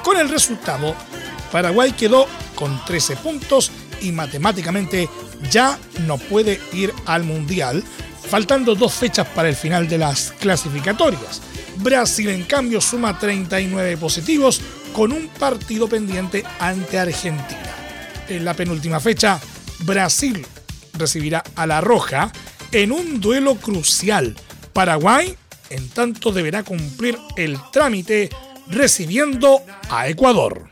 Con 0.03 0.17
el 0.17 0.27
resultado, 0.27 0.93
Paraguay 1.49 1.93
quedó 1.93 2.27
con 2.53 2.83
13 2.83 3.15
puntos 3.15 3.71
y 4.01 4.11
matemáticamente 4.11 5.07
ya 5.49 5.79
no 6.05 6.17
puede 6.17 6.59
ir 6.73 6.93
al 7.05 7.23
Mundial, 7.23 7.81
faltando 8.29 8.75
dos 8.75 8.93
fechas 8.93 9.25
para 9.25 9.47
el 9.47 9.55
final 9.55 9.87
de 9.87 9.99
las 9.99 10.33
clasificatorias. 10.33 11.41
Brasil 11.77 12.27
en 12.27 12.43
cambio 12.43 12.81
suma 12.81 13.17
39 13.17 13.95
positivos 13.95 14.59
con 14.97 15.11
un 15.11 15.27
partido 15.27 15.87
pendiente 15.87 16.43
ante 16.57 16.97
Argentina. 16.97 17.71
En 18.27 18.43
la 18.43 18.55
penúltima 18.55 18.99
fecha, 18.99 19.39
Brasil 19.81 20.43
recibirá 20.97 21.43
a 21.55 21.67
La 21.67 21.81
Roja 21.81 22.31
en 22.71 22.91
un 22.91 23.21
duelo 23.21 23.57
crucial. 23.57 24.35
Paraguay, 24.73 25.35
en 25.69 25.87
tanto, 25.89 26.31
deberá 26.31 26.63
cumplir 26.63 27.15
el 27.35 27.59
trámite 27.71 28.31
recibiendo 28.71 29.61
a 29.87 30.07
Ecuador. 30.07 30.67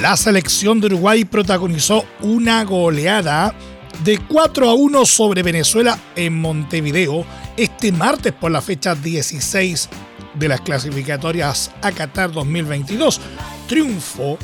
La 0.00 0.16
selección 0.16 0.80
de 0.80 0.86
Uruguay 0.86 1.26
protagonizó 1.26 2.06
una 2.22 2.64
goleada 2.64 3.54
de 4.02 4.16
4 4.16 4.70
a 4.70 4.72
1 4.72 5.04
sobre 5.04 5.42
Venezuela 5.42 5.98
en 6.16 6.40
Montevideo 6.40 7.26
este 7.58 7.90
martes 7.90 8.32
por 8.32 8.52
la 8.52 8.62
fecha 8.62 8.94
16 8.94 9.88
de 10.34 10.48
las 10.48 10.60
clasificatorias 10.60 11.72
a 11.82 11.90
Qatar 11.90 12.30
2022. 12.30 13.20
Triunfo 13.66 14.38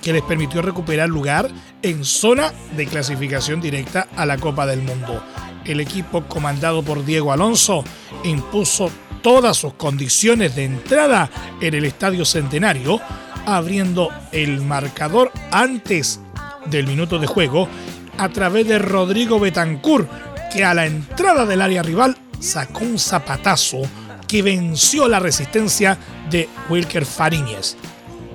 que 0.00 0.14
les 0.14 0.22
permitió 0.22 0.62
recuperar 0.62 1.10
lugar 1.10 1.50
en 1.82 2.02
zona 2.02 2.54
de 2.74 2.86
clasificación 2.86 3.60
directa 3.60 4.08
a 4.16 4.24
la 4.24 4.38
Copa 4.38 4.64
del 4.64 4.80
Mundo. 4.80 5.22
El 5.66 5.80
equipo 5.80 6.24
comandado 6.24 6.82
por 6.82 7.04
Diego 7.04 7.30
Alonso 7.30 7.84
impuso 8.24 8.90
todas 9.22 9.58
sus 9.58 9.74
condiciones 9.74 10.56
de 10.56 10.64
entrada 10.64 11.28
en 11.60 11.74
el 11.74 11.84
Estadio 11.84 12.24
Centenario, 12.24 13.00
abriendo 13.44 14.08
el 14.32 14.62
marcador 14.62 15.30
antes 15.50 16.20
del 16.64 16.86
minuto 16.86 17.18
de 17.18 17.26
juego 17.26 17.68
a 18.16 18.30
través 18.30 18.66
de 18.66 18.78
Rodrigo 18.78 19.38
Betancourt, 19.38 20.08
que 20.50 20.64
a 20.64 20.72
la 20.72 20.86
entrada 20.86 21.44
del 21.44 21.60
área 21.60 21.82
rival 21.82 22.16
sacó 22.40 22.80
un 22.80 22.98
zapatazo 22.98 23.82
que 24.26 24.42
venció 24.42 25.08
la 25.08 25.20
resistencia 25.20 25.98
de 26.30 26.48
Wilker 26.68 27.04
Fariñez. 27.04 27.76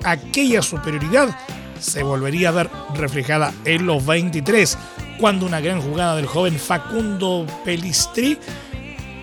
Aquella 0.04 0.62
superioridad 0.62 1.36
se 1.78 2.02
volvería 2.02 2.48
a 2.48 2.52
ver 2.52 2.70
reflejada 2.94 3.52
en 3.64 3.86
los 3.86 4.04
23, 4.06 4.78
cuando 5.18 5.46
una 5.46 5.60
gran 5.60 5.80
jugada 5.80 6.16
del 6.16 6.26
joven 6.26 6.58
Facundo 6.58 7.46
Pelistri 7.64 8.38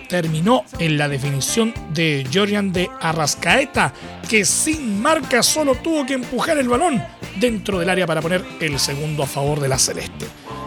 terminó 0.08 0.64
en 0.78 0.98
la 0.98 1.08
definición 1.08 1.72
de 1.94 2.28
Jorian 2.32 2.72
de 2.72 2.90
Arrascaeta, 3.00 3.92
que 4.28 4.44
sin 4.44 5.00
marca 5.00 5.42
solo 5.42 5.76
tuvo 5.76 6.04
que 6.04 6.14
empujar 6.14 6.58
el 6.58 6.68
balón 6.68 7.02
dentro 7.38 7.78
del 7.78 7.88
área 7.88 8.06
para 8.06 8.20
poner 8.20 8.44
el 8.60 8.78
segundo 8.78 9.22
a 9.22 9.26
favor 9.26 9.60
de 9.60 9.68
la 9.68 9.78
Celeste. 9.78 10.26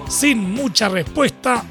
Sin 0.09 0.53
mucha 0.53 0.89
respuesta, 0.89 1.63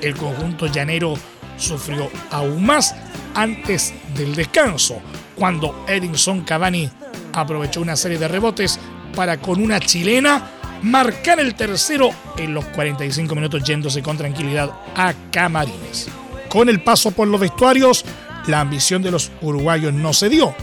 el 0.00 0.16
conjunto 0.16 0.66
llanero 0.66 1.14
sufrió 1.56 2.10
aún 2.30 2.64
más 2.64 2.94
antes 3.34 3.94
del 4.16 4.34
descanso, 4.34 5.00
cuando 5.34 5.84
Edinson 5.88 6.42
Cavani 6.42 6.90
aprovechó 7.32 7.80
una 7.80 7.96
serie 7.96 8.18
de 8.18 8.28
rebotes 8.28 8.78
para 9.14 9.38
con 9.38 9.60
una 9.60 9.80
chilena 9.80 10.50
marcar 10.82 11.40
el 11.40 11.54
tercero 11.54 12.10
en 12.36 12.54
los 12.54 12.64
45 12.66 13.34
minutos 13.34 13.62
yéndose 13.62 14.02
con 14.02 14.18
tranquilidad 14.18 14.70
a 14.96 15.14
Camarines. 15.30 16.08
Con 16.48 16.68
el 16.68 16.82
paso 16.82 17.12
por 17.12 17.28
los 17.28 17.40
vestuarios, 17.40 18.04
la 18.46 18.60
ambición 18.60 19.02
de 19.02 19.10
los 19.10 19.30
uruguayos 19.40 19.92
no 19.92 20.12
se 20.12 20.28
dio. 20.28 20.54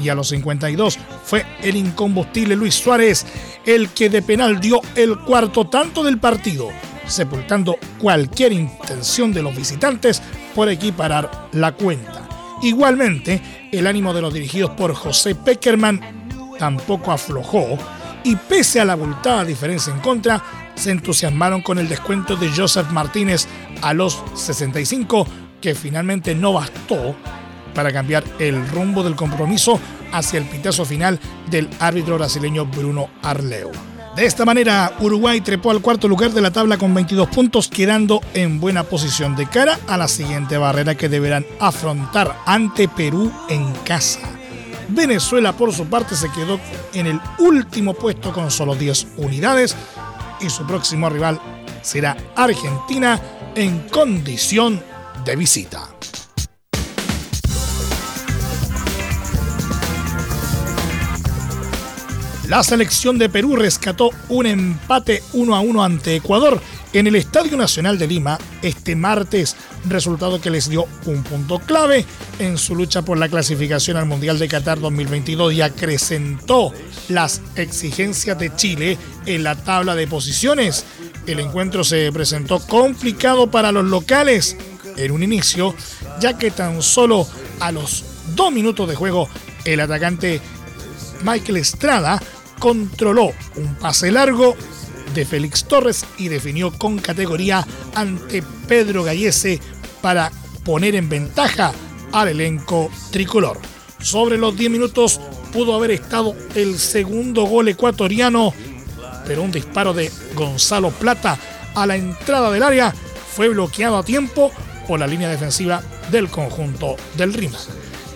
Y 0.00 0.08
a 0.08 0.14
los 0.14 0.28
52 0.28 0.98
fue 1.24 1.44
el 1.62 1.76
incombustible 1.76 2.56
Luis 2.56 2.74
Suárez 2.74 3.26
el 3.66 3.90
que 3.90 4.08
de 4.08 4.22
penal 4.22 4.60
dio 4.60 4.80
el 4.94 5.18
cuarto 5.18 5.68
tanto 5.68 6.02
del 6.02 6.18
partido, 6.18 6.70
sepultando 7.10 7.78
cualquier 7.98 8.52
intención 8.52 9.32
de 9.32 9.42
los 9.42 9.54
visitantes 9.54 10.22
por 10.54 10.68
equiparar 10.68 11.48
la 11.52 11.72
cuenta. 11.72 12.28
Igualmente, 12.62 13.68
el 13.72 13.86
ánimo 13.86 14.12
de 14.12 14.20
los 14.20 14.34
dirigidos 14.34 14.70
por 14.70 14.94
José 14.94 15.34
Peckerman 15.34 16.00
tampoco 16.58 17.10
aflojó 17.10 17.78
y 18.22 18.36
pese 18.36 18.80
a 18.80 18.84
la 18.84 18.92
abultada 18.92 19.44
diferencia 19.44 19.92
en 19.92 20.00
contra, 20.00 20.42
se 20.74 20.90
entusiasmaron 20.90 21.62
con 21.62 21.78
el 21.78 21.88
descuento 21.88 22.36
de 22.36 22.50
Joseph 22.50 22.90
Martínez 22.90 23.46
a 23.82 23.94
los 23.94 24.22
65, 24.34 25.26
que 25.60 25.74
finalmente 25.74 26.34
no 26.34 26.52
bastó 26.52 27.16
para 27.74 27.92
cambiar 27.92 28.24
el 28.38 28.68
rumbo 28.68 29.02
del 29.02 29.16
compromiso 29.16 29.80
hacia 30.12 30.38
el 30.38 30.44
pitazo 30.44 30.84
final 30.84 31.18
del 31.50 31.68
árbitro 31.78 32.16
brasileño 32.16 32.66
Bruno 32.66 33.08
Arleu. 33.22 33.89
De 34.16 34.26
esta 34.26 34.44
manera, 34.44 34.92
Uruguay 35.00 35.40
trepó 35.40 35.70
al 35.70 35.80
cuarto 35.80 36.08
lugar 36.08 36.32
de 36.32 36.40
la 36.40 36.50
tabla 36.50 36.78
con 36.78 36.92
22 36.92 37.28
puntos, 37.28 37.68
quedando 37.68 38.20
en 38.34 38.58
buena 38.58 38.82
posición 38.82 39.36
de 39.36 39.46
cara 39.46 39.78
a 39.86 39.96
la 39.96 40.08
siguiente 40.08 40.58
barrera 40.58 40.96
que 40.96 41.08
deberán 41.08 41.46
afrontar 41.60 42.36
ante 42.44 42.88
Perú 42.88 43.32
en 43.48 43.72
casa. 43.84 44.20
Venezuela, 44.88 45.52
por 45.52 45.72
su 45.72 45.86
parte, 45.86 46.16
se 46.16 46.30
quedó 46.32 46.58
en 46.92 47.06
el 47.06 47.20
último 47.38 47.94
puesto 47.94 48.32
con 48.32 48.50
solo 48.50 48.74
10 48.74 49.06
unidades 49.18 49.76
y 50.40 50.50
su 50.50 50.66
próximo 50.66 51.08
rival 51.08 51.40
será 51.80 52.16
Argentina 52.34 53.20
en 53.54 53.88
condición 53.88 54.82
de 55.24 55.36
visita. 55.36 55.88
La 62.50 62.64
selección 62.64 63.16
de 63.16 63.28
Perú 63.28 63.54
rescató 63.54 64.10
un 64.28 64.44
empate 64.44 65.22
1 65.34 65.54
a 65.54 65.60
1 65.60 65.84
ante 65.84 66.16
Ecuador 66.16 66.60
en 66.92 67.06
el 67.06 67.14
Estadio 67.14 67.56
Nacional 67.56 67.96
de 67.96 68.08
Lima 68.08 68.38
este 68.60 68.96
martes, 68.96 69.54
resultado 69.88 70.40
que 70.40 70.50
les 70.50 70.68
dio 70.68 70.86
un 71.06 71.22
punto 71.22 71.60
clave 71.60 72.04
en 72.40 72.58
su 72.58 72.74
lucha 72.74 73.02
por 73.02 73.18
la 73.18 73.28
clasificación 73.28 73.96
al 73.96 74.06
Mundial 74.06 74.40
de 74.40 74.48
Qatar 74.48 74.80
2022 74.80 75.52
y 75.52 75.62
acrecentó 75.62 76.72
las 77.08 77.40
exigencias 77.54 78.36
de 78.36 78.52
Chile 78.56 78.98
en 79.26 79.44
la 79.44 79.54
tabla 79.54 79.94
de 79.94 80.08
posiciones. 80.08 80.84
El 81.28 81.38
encuentro 81.38 81.84
se 81.84 82.10
presentó 82.10 82.58
complicado 82.58 83.48
para 83.48 83.70
los 83.70 83.84
locales 83.84 84.56
en 84.96 85.12
un 85.12 85.22
inicio, 85.22 85.76
ya 86.20 86.36
que 86.36 86.50
tan 86.50 86.82
solo 86.82 87.28
a 87.60 87.70
los 87.70 88.04
dos 88.34 88.50
minutos 88.50 88.88
de 88.88 88.96
juego 88.96 89.28
el 89.64 89.78
atacante 89.78 90.40
Michael 91.22 91.58
Estrada 91.58 92.20
controló 92.60 93.32
un 93.56 93.74
pase 93.74 94.12
largo 94.12 94.54
de 95.14 95.24
Félix 95.24 95.64
Torres 95.64 96.04
y 96.18 96.28
definió 96.28 96.70
con 96.70 96.98
categoría 96.98 97.66
ante 97.94 98.44
Pedro 98.68 99.02
Gallese 99.02 99.58
para 100.00 100.30
poner 100.64 100.94
en 100.94 101.08
ventaja 101.08 101.72
al 102.12 102.28
elenco 102.28 102.90
tricolor. 103.10 103.58
Sobre 104.00 104.38
los 104.38 104.56
10 104.56 104.70
minutos 104.70 105.20
pudo 105.52 105.74
haber 105.74 105.90
estado 105.90 106.36
el 106.54 106.78
segundo 106.78 107.44
gol 107.44 107.68
ecuatoriano, 107.68 108.54
pero 109.26 109.42
un 109.42 109.50
disparo 109.50 109.92
de 109.92 110.10
Gonzalo 110.34 110.90
Plata 110.90 111.38
a 111.74 111.86
la 111.86 111.96
entrada 111.96 112.52
del 112.52 112.62
área 112.62 112.94
fue 113.34 113.48
bloqueado 113.48 113.96
a 113.96 114.04
tiempo 114.04 114.52
por 114.86 115.00
la 115.00 115.06
línea 115.06 115.28
defensiva 115.28 115.82
del 116.10 116.28
conjunto 116.28 116.96
del 117.16 117.32
Rima. 117.32 117.58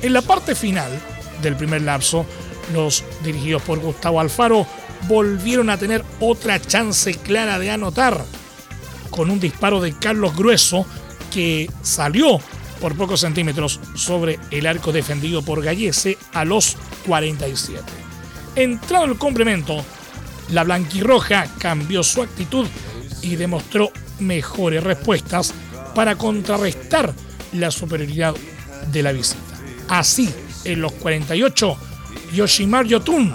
En 0.03 0.13
la 0.13 0.23
parte 0.23 0.55
final 0.55 0.91
del 1.43 1.57
primer 1.57 1.83
lapso, 1.83 2.27
los 2.73 3.05
dirigidos 3.23 3.63
por 3.63 3.79
Gustavo 3.81 4.21
Alfaro 4.21 4.67
volvieron 5.09 5.71
a 5.71 5.79
tener 5.79 6.05
otra 6.21 6.61
chance 6.61 7.15
clara 7.15 7.59
de 7.59 7.71
anotar 7.71 8.25
con 9.11 9.31
un 9.31 9.41
disparo 9.41 9.81
de 9.81 9.93
Carlos 9.93 10.35
Grueso 10.37 10.87
que 11.33 11.71
salió 11.83 12.41
por 12.81 12.97
pocos 12.97 13.21
centímetros 13.21 13.81
sobre 13.95 14.39
el 14.51 14.67
arco 14.67 14.93
defendido 14.93 15.43
por 15.43 15.63
Gallese 15.63 16.19
a 16.33 16.45
los 16.45 16.77
47. 17.07 17.83
Entrado 18.57 19.05
el 19.07 19.19
complemento, 19.19 19.85
la 20.51 20.65
blanquirroja 20.65 21.47
cambió 21.59 22.03
su 22.03 22.23
actitud 22.23 22.67
y 23.23 23.37
demostró 23.37 23.91
mejores 24.21 24.83
respuestas 24.83 25.55
para 25.95 26.17
contrarrestar 26.17 27.15
la 27.53 27.71
superioridad 27.71 28.35
de 28.93 29.03
la 29.03 29.13
visita. 29.13 29.41
Así, 29.89 30.33
en 30.65 30.81
los 30.81 30.93
48, 30.93 31.77
Yoshimar 32.35 32.87
Yotun 32.87 33.33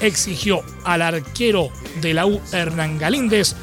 exigió 0.00 0.62
al 0.84 1.02
arquero 1.02 1.70
de 2.00 2.14
la 2.14 2.26
U 2.26 2.40
Hernán 2.52 2.98
Galíndez 2.98 3.54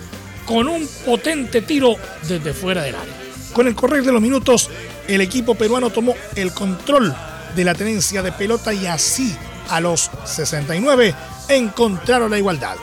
con 0.45 0.67
un 0.67 0.88
potente 1.06 1.62
tiro 1.62 1.95
desde 2.28 2.54
fuera 2.54 2.84
del 2.84 2.95
área. 2.95 3.13
Con 3.54 3.67
el 3.67 3.76
correr 3.76 4.04
de 4.04 4.12
los 4.12 4.22
minutos, 4.22 4.69
el 5.08 5.22
equipo 5.22 5.56
peruano 5.56 5.89
tomó 5.89 6.15
el 6.36 6.54
control 6.54 7.15
de 7.56 7.63
la 7.63 7.74
tenencia 7.74 8.22
de 8.22 8.32
pelota 8.32 8.74
y 8.74 8.86
así 8.86 9.36
a 9.69 9.80
los 9.80 10.10
69 10.26 11.13
encontraron 11.50 12.32
la 12.32 12.38
igualdad. 12.38 12.76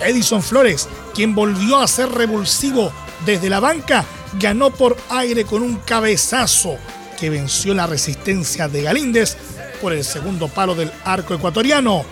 Edison 0.00 0.42
Flores, 0.42 0.88
quien 1.14 1.34
volvió 1.34 1.78
a 1.78 1.88
ser 1.88 2.10
revulsivo 2.10 2.92
desde 3.24 3.50
la 3.50 3.60
banca, 3.60 4.04
ganó 4.38 4.70
por 4.70 4.96
aire 5.10 5.44
con 5.44 5.62
un 5.62 5.76
cabezazo 5.76 6.76
que 7.18 7.30
venció 7.30 7.74
la 7.74 7.86
resistencia 7.86 8.68
de 8.68 8.82
Galíndez 8.82 9.36
por 9.80 9.92
el 9.92 10.04
segundo 10.04 10.48
palo 10.48 10.74
del 10.74 10.90
arco 11.04 11.34
ecuatoriano. 11.34 12.04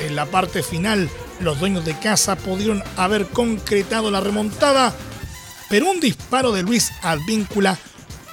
En 0.00 0.16
la 0.16 0.26
parte 0.26 0.62
final, 0.62 1.08
los 1.40 1.58
dueños 1.60 1.84
de 1.84 1.98
casa 1.98 2.36
pudieron 2.36 2.82
haber 2.96 3.26
concretado 3.26 4.10
la 4.10 4.20
remontada, 4.20 4.94
pero 5.68 5.90
un 5.90 6.00
disparo 6.00 6.52
de 6.52 6.62
Luis 6.62 6.92
Advíncula 7.02 7.78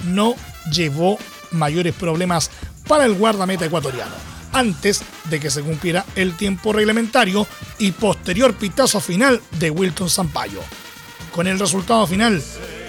no 0.05 0.35
llevó 0.71 1.17
mayores 1.51 1.93
problemas 1.93 2.49
para 2.87 3.05
el 3.05 3.13
guardameta 3.13 3.65
ecuatoriano, 3.65 4.13
antes 4.51 5.03
de 5.29 5.39
que 5.39 5.49
se 5.49 5.61
cumpliera 5.61 6.05
el 6.15 6.35
tiempo 6.35 6.73
reglamentario 6.73 7.47
y 7.79 7.91
posterior 7.91 8.55
pitazo 8.55 8.99
final 8.99 9.41
de 9.59 9.69
Wilton 9.69 10.09
Sampaio. 10.09 10.61
Con 11.31 11.47
el 11.47 11.59
resultado 11.59 12.05
final, 12.07 12.43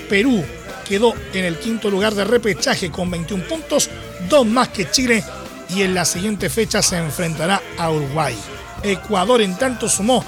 Perú 0.09 0.45
quedó 0.85 1.14
en 1.33 1.45
el 1.45 1.59
quinto 1.59 1.90
lugar 1.90 2.14
de 2.14 2.25
repechaje 2.25 2.90
con 2.90 3.11
21 3.11 3.45
puntos, 3.49 3.90
dos 4.29 4.47
más 4.47 4.68
que 4.68 4.90
Chile 4.90 5.25
y 5.71 5.83
en 5.83 5.95
la 5.95 6.05
siguiente 6.05 6.51
fecha 6.51 6.83
se 6.83 6.99
enfrentará 6.99 7.61
a 7.79 7.90
Uruguay. 7.90 8.37
Ecuador 8.83 9.40
en 9.40 9.57
tanto 9.57 9.88
sumó 9.88 10.25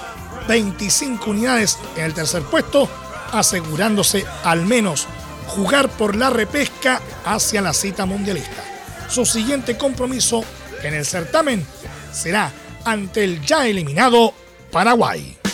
25 0.47 1.29
unidades 1.29 1.77
en 1.95 2.05
el 2.05 2.13
tercer 2.13 2.43
puesto, 2.43 2.89
asegurándose 3.31 4.25
al 4.43 4.65
menos 4.65 5.07
jugar 5.47 5.89
por 5.89 6.15
la 6.15 6.29
repesca 6.29 7.01
hacia 7.25 7.61
la 7.61 7.73
cita 7.73 8.05
mundialista. 8.05 8.63
Su 9.09 9.25
siguiente 9.25 9.77
compromiso 9.77 10.43
en 10.83 10.93
el 10.93 11.05
certamen 11.05 11.65
será 12.11 12.51
ante 12.83 13.23
el 13.23 13.41
ya 13.41 13.67
eliminado 13.67 14.33
Paraguay. 14.71 15.44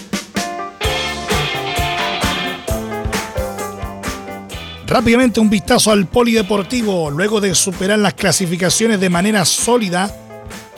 Rápidamente 4.91 5.39
un 5.39 5.49
vistazo 5.49 5.89
al 5.91 6.05
polideportivo. 6.05 7.09
Luego 7.09 7.39
de 7.39 7.55
superar 7.55 7.97
las 7.97 8.13
clasificaciones 8.13 8.99
de 8.99 9.09
manera 9.09 9.45
sólida, 9.45 10.13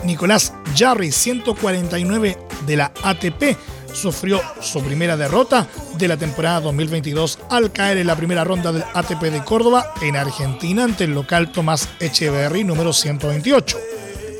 Nicolás 0.04 0.52
Jarry, 0.76 1.10
149 1.10 2.38
de 2.64 2.76
la 2.76 2.92
ATP, 3.02 3.58
sufrió 3.92 4.40
su 4.60 4.80
primera 4.84 5.16
derrota 5.16 5.66
de 5.98 6.06
la 6.06 6.16
temporada 6.16 6.60
2022 6.60 7.40
al 7.50 7.72
caer 7.72 7.98
en 7.98 8.06
la 8.06 8.14
primera 8.14 8.44
ronda 8.44 8.70
del 8.70 8.84
ATP 8.94 9.20
de 9.20 9.42
Córdoba 9.42 9.92
en 10.00 10.14
Argentina 10.14 10.84
ante 10.84 11.02
el 11.02 11.12
local 11.12 11.50
Tomás 11.50 11.88
Echeverry 11.98 12.62
número 12.62 12.92
128. 12.92 13.76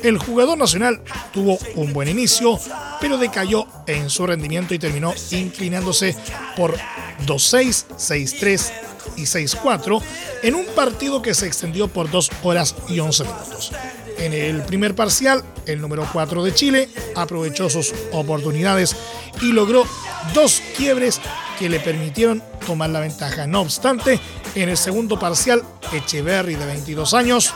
El 0.03 0.19
jugador 0.19 0.57
nacional 0.57 1.01
tuvo 1.33 1.59
un 1.75 1.91
buen 1.91 2.07
inicio, 2.07 2.57
pero 3.01 3.17
decayó 3.17 3.67
en 3.87 4.09
su 4.09 4.25
rendimiento 4.25 4.73
y 4.73 4.79
terminó 4.79 5.13
inclinándose 5.31 6.15
por 6.55 6.77
2-6, 7.25 7.87
6-3 7.97 8.85
y 9.15 9.23
6-4 9.23 10.01
en 10.43 10.55
un 10.55 10.65
partido 10.67 11.21
que 11.21 11.33
se 11.33 11.47
extendió 11.47 11.87
por 11.87 12.09
2 12.09 12.31
horas 12.43 12.75
y 12.87 12.99
11 12.99 13.23
minutos. 13.23 13.71
En 14.17 14.33
el 14.33 14.61
primer 14.61 14.95
parcial, 14.95 15.43
el 15.65 15.81
número 15.81 16.07
4 16.11 16.43
de 16.43 16.53
Chile 16.53 16.89
aprovechó 17.15 17.69
sus 17.69 17.93
oportunidades 18.11 18.95
y 19.41 19.51
logró 19.51 19.85
dos 20.33 20.61
quiebres 20.77 21.19
que 21.59 21.69
le 21.69 21.79
permitieron 21.79 22.41
tomar 22.65 22.89
la 22.89 23.01
ventaja. 23.01 23.45
No 23.45 23.61
obstante, 23.61 24.19
en 24.55 24.69
el 24.69 24.77
segundo 24.77 25.19
parcial, 25.19 25.63
Echeverry 25.91 26.55
de 26.55 26.65
22 26.65 27.13
años 27.13 27.53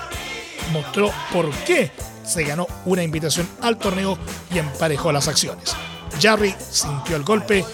mostró 0.72 1.12
por 1.32 1.50
qué 1.66 1.92
se 2.24 2.44
ganó 2.44 2.68
una 2.86 3.04
invitación 3.04 3.48
al 3.62 3.78
torneo 3.78 4.18
y 4.54 4.60
emparejó 4.60 5.12
las 5.12 5.28
acciones. 5.28 5.76
Jarry 6.22 6.54
sintió 6.70 7.16
el 7.16 7.24
golpe 7.24 7.66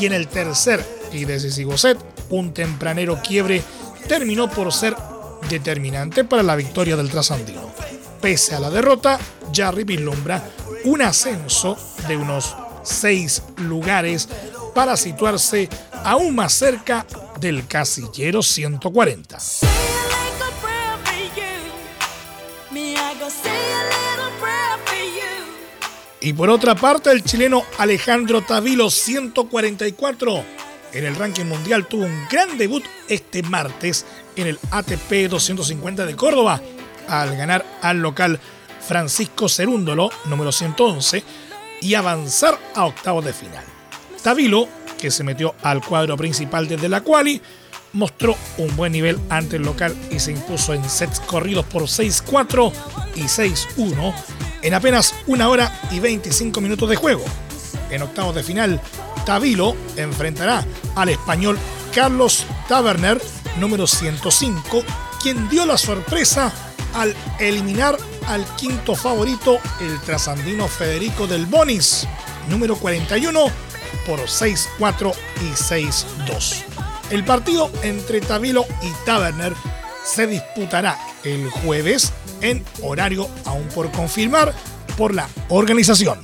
y 0.00 0.06
en 0.06 0.12
el 0.12 0.28
tercer 0.28 0.84
y 1.14 1.24
decisivo 1.24 1.76
set 1.78 1.98
un 2.30 2.52
tempranero 2.52 3.20
quiebre 3.22 3.62
terminó 4.08 4.50
por 4.50 4.72
ser 4.72 4.96
determinante 5.48 6.24
para 6.24 6.42
la 6.42 6.56
victoria 6.56 6.96
del 6.96 7.10
trasandino. 7.10 7.72
Pese 8.20 8.54
a 8.54 8.60
la 8.60 8.70
derrota, 8.70 9.18
Jarry 9.52 9.84
vislumbra 9.84 10.42
un 10.84 11.02
ascenso 11.02 11.76
de 12.08 12.16
unos 12.16 12.56
seis 12.82 13.42
lugares 13.58 14.28
para 14.74 14.96
situarse 14.96 15.68
aún 16.04 16.34
más 16.34 16.52
cerca 16.52 17.06
del 17.40 17.66
casillero 17.66 18.42
140. 18.42 19.38
Y 26.20 26.32
por 26.32 26.48
otra 26.48 26.74
parte, 26.74 27.10
el 27.10 27.22
chileno 27.22 27.64
Alejandro 27.76 28.40
Tavilo 28.40 28.88
144 28.88 30.63
en 30.94 31.04
el 31.04 31.16
ranking 31.16 31.44
mundial 31.44 31.86
tuvo 31.86 32.06
un 32.06 32.26
gran 32.30 32.56
debut 32.56 32.84
este 33.08 33.42
martes 33.42 34.06
en 34.36 34.46
el 34.46 34.58
ATP 34.70 35.28
250 35.28 36.06
de 36.06 36.16
Córdoba 36.16 36.60
al 37.08 37.36
ganar 37.36 37.66
al 37.82 37.98
local 37.98 38.40
Francisco 38.80 39.48
Cerúndolo, 39.48 40.10
número 40.26 40.52
111, 40.52 41.22
y 41.80 41.94
avanzar 41.94 42.58
a 42.74 42.86
octavos 42.86 43.24
de 43.24 43.32
final. 43.32 43.64
Tavilo, 44.22 44.68
que 44.98 45.10
se 45.10 45.24
metió 45.24 45.54
al 45.62 45.84
cuadro 45.84 46.16
principal 46.16 46.68
desde 46.68 46.88
la 46.88 47.02
quali, 47.02 47.40
mostró 47.92 48.36
un 48.58 48.74
buen 48.76 48.92
nivel 48.92 49.18
ante 49.28 49.56
el 49.56 49.62
local 49.62 49.94
y 50.10 50.18
se 50.18 50.32
impuso 50.32 50.74
en 50.74 50.88
sets 50.88 51.20
corridos 51.20 51.64
por 51.66 51.82
6-4 51.82 52.72
y 53.16 53.22
6-1 53.22 54.14
en 54.62 54.74
apenas 54.74 55.14
una 55.26 55.48
hora 55.48 55.80
y 55.90 56.00
25 56.00 56.60
minutos 56.60 56.88
de 56.88 56.96
juego. 56.96 57.24
En 57.90 58.02
octavos 58.02 58.34
de 58.34 58.42
final, 58.42 58.80
Tavilo 59.24 59.76
enfrentará 59.96 60.64
al 60.94 61.08
español 61.08 61.58
Carlos 61.94 62.46
Taverner, 62.68 63.20
número 63.58 63.86
105, 63.86 64.82
quien 65.22 65.48
dio 65.48 65.64
la 65.66 65.78
sorpresa 65.78 66.52
al 66.94 67.14
eliminar 67.38 67.96
al 68.26 68.44
quinto 68.56 68.94
favorito, 68.94 69.58
el 69.80 70.00
trasandino 70.00 70.68
Federico 70.68 71.26
del 71.26 71.46
Bonis, 71.46 72.06
número 72.48 72.76
41, 72.76 73.46
por 74.06 74.20
6-4 74.20 75.14
y 75.42 75.50
6-2. 75.52 76.64
El 77.10 77.24
partido 77.24 77.70
entre 77.82 78.20
Tavilo 78.20 78.64
y 78.82 78.90
Taverner 79.04 79.54
se 80.04 80.26
disputará 80.26 80.98
el 81.22 81.48
jueves 81.50 82.12
en 82.40 82.64
horario 82.82 83.28
aún 83.44 83.66
por 83.68 83.90
confirmar 83.90 84.54
por 84.96 85.14
la 85.14 85.28
organización. 85.48 86.20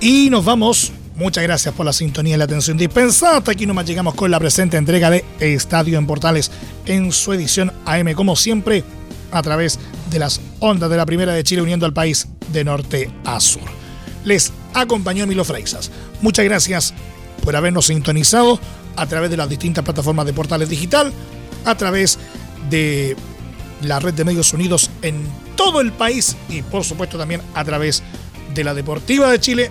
Y 0.00 0.30
nos 0.30 0.46
vamos. 0.46 0.92
Muchas 1.16 1.44
gracias 1.44 1.74
por 1.74 1.84
la 1.84 1.92
sintonía 1.92 2.34
y 2.34 2.38
la 2.38 2.44
atención 2.44 2.78
dispensada. 2.78 3.36
Hasta 3.36 3.52
aquí 3.52 3.66
nomás 3.66 3.84
llegamos 3.84 4.14
con 4.14 4.30
la 4.30 4.38
presente 4.38 4.78
entrega 4.78 5.10
de 5.10 5.24
Estadio 5.38 5.98
en 5.98 6.06
Portales 6.06 6.50
en 6.86 7.12
su 7.12 7.34
edición 7.34 7.70
AM, 7.84 8.14
como 8.14 8.34
siempre, 8.34 8.82
a 9.30 9.42
través 9.42 9.78
de 10.10 10.18
las 10.18 10.40
ondas 10.60 10.88
de 10.88 10.96
la 10.96 11.04
Primera 11.04 11.34
de 11.34 11.44
Chile 11.44 11.60
uniendo 11.60 11.84
al 11.84 11.92
país 11.92 12.28
de 12.50 12.64
norte 12.64 13.10
a 13.26 13.38
sur. 13.40 13.60
Les 14.24 14.50
acompañó 14.72 15.26
Milo 15.26 15.44
Freixas. 15.44 15.90
Muchas 16.22 16.46
gracias 16.46 16.94
por 17.44 17.54
habernos 17.54 17.86
sintonizado 17.86 18.58
a 18.96 19.04
través 19.04 19.30
de 19.30 19.36
las 19.36 19.50
distintas 19.50 19.84
plataformas 19.84 20.24
de 20.24 20.32
Portales 20.32 20.70
Digital, 20.70 21.12
a 21.66 21.74
través 21.74 22.18
de 22.70 23.16
la 23.82 24.00
red 24.00 24.14
de 24.14 24.24
medios 24.24 24.54
unidos 24.54 24.90
en 25.02 25.26
todo 25.56 25.82
el 25.82 25.92
país 25.92 26.38
y 26.48 26.62
por 26.62 26.84
supuesto 26.84 27.18
también 27.18 27.42
a 27.52 27.62
través 27.66 28.02
de 28.54 28.64
la 28.64 28.72
Deportiva 28.72 29.30
de 29.30 29.38
Chile 29.38 29.70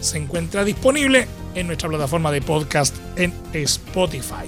se 0.00 0.18
encuentra 0.18 0.64
disponible 0.64 1.26
en 1.54 1.66
nuestra 1.66 1.88
plataforma 1.88 2.30
de 2.30 2.42
podcast 2.42 2.94
en 3.16 3.32
Spotify, 3.52 4.46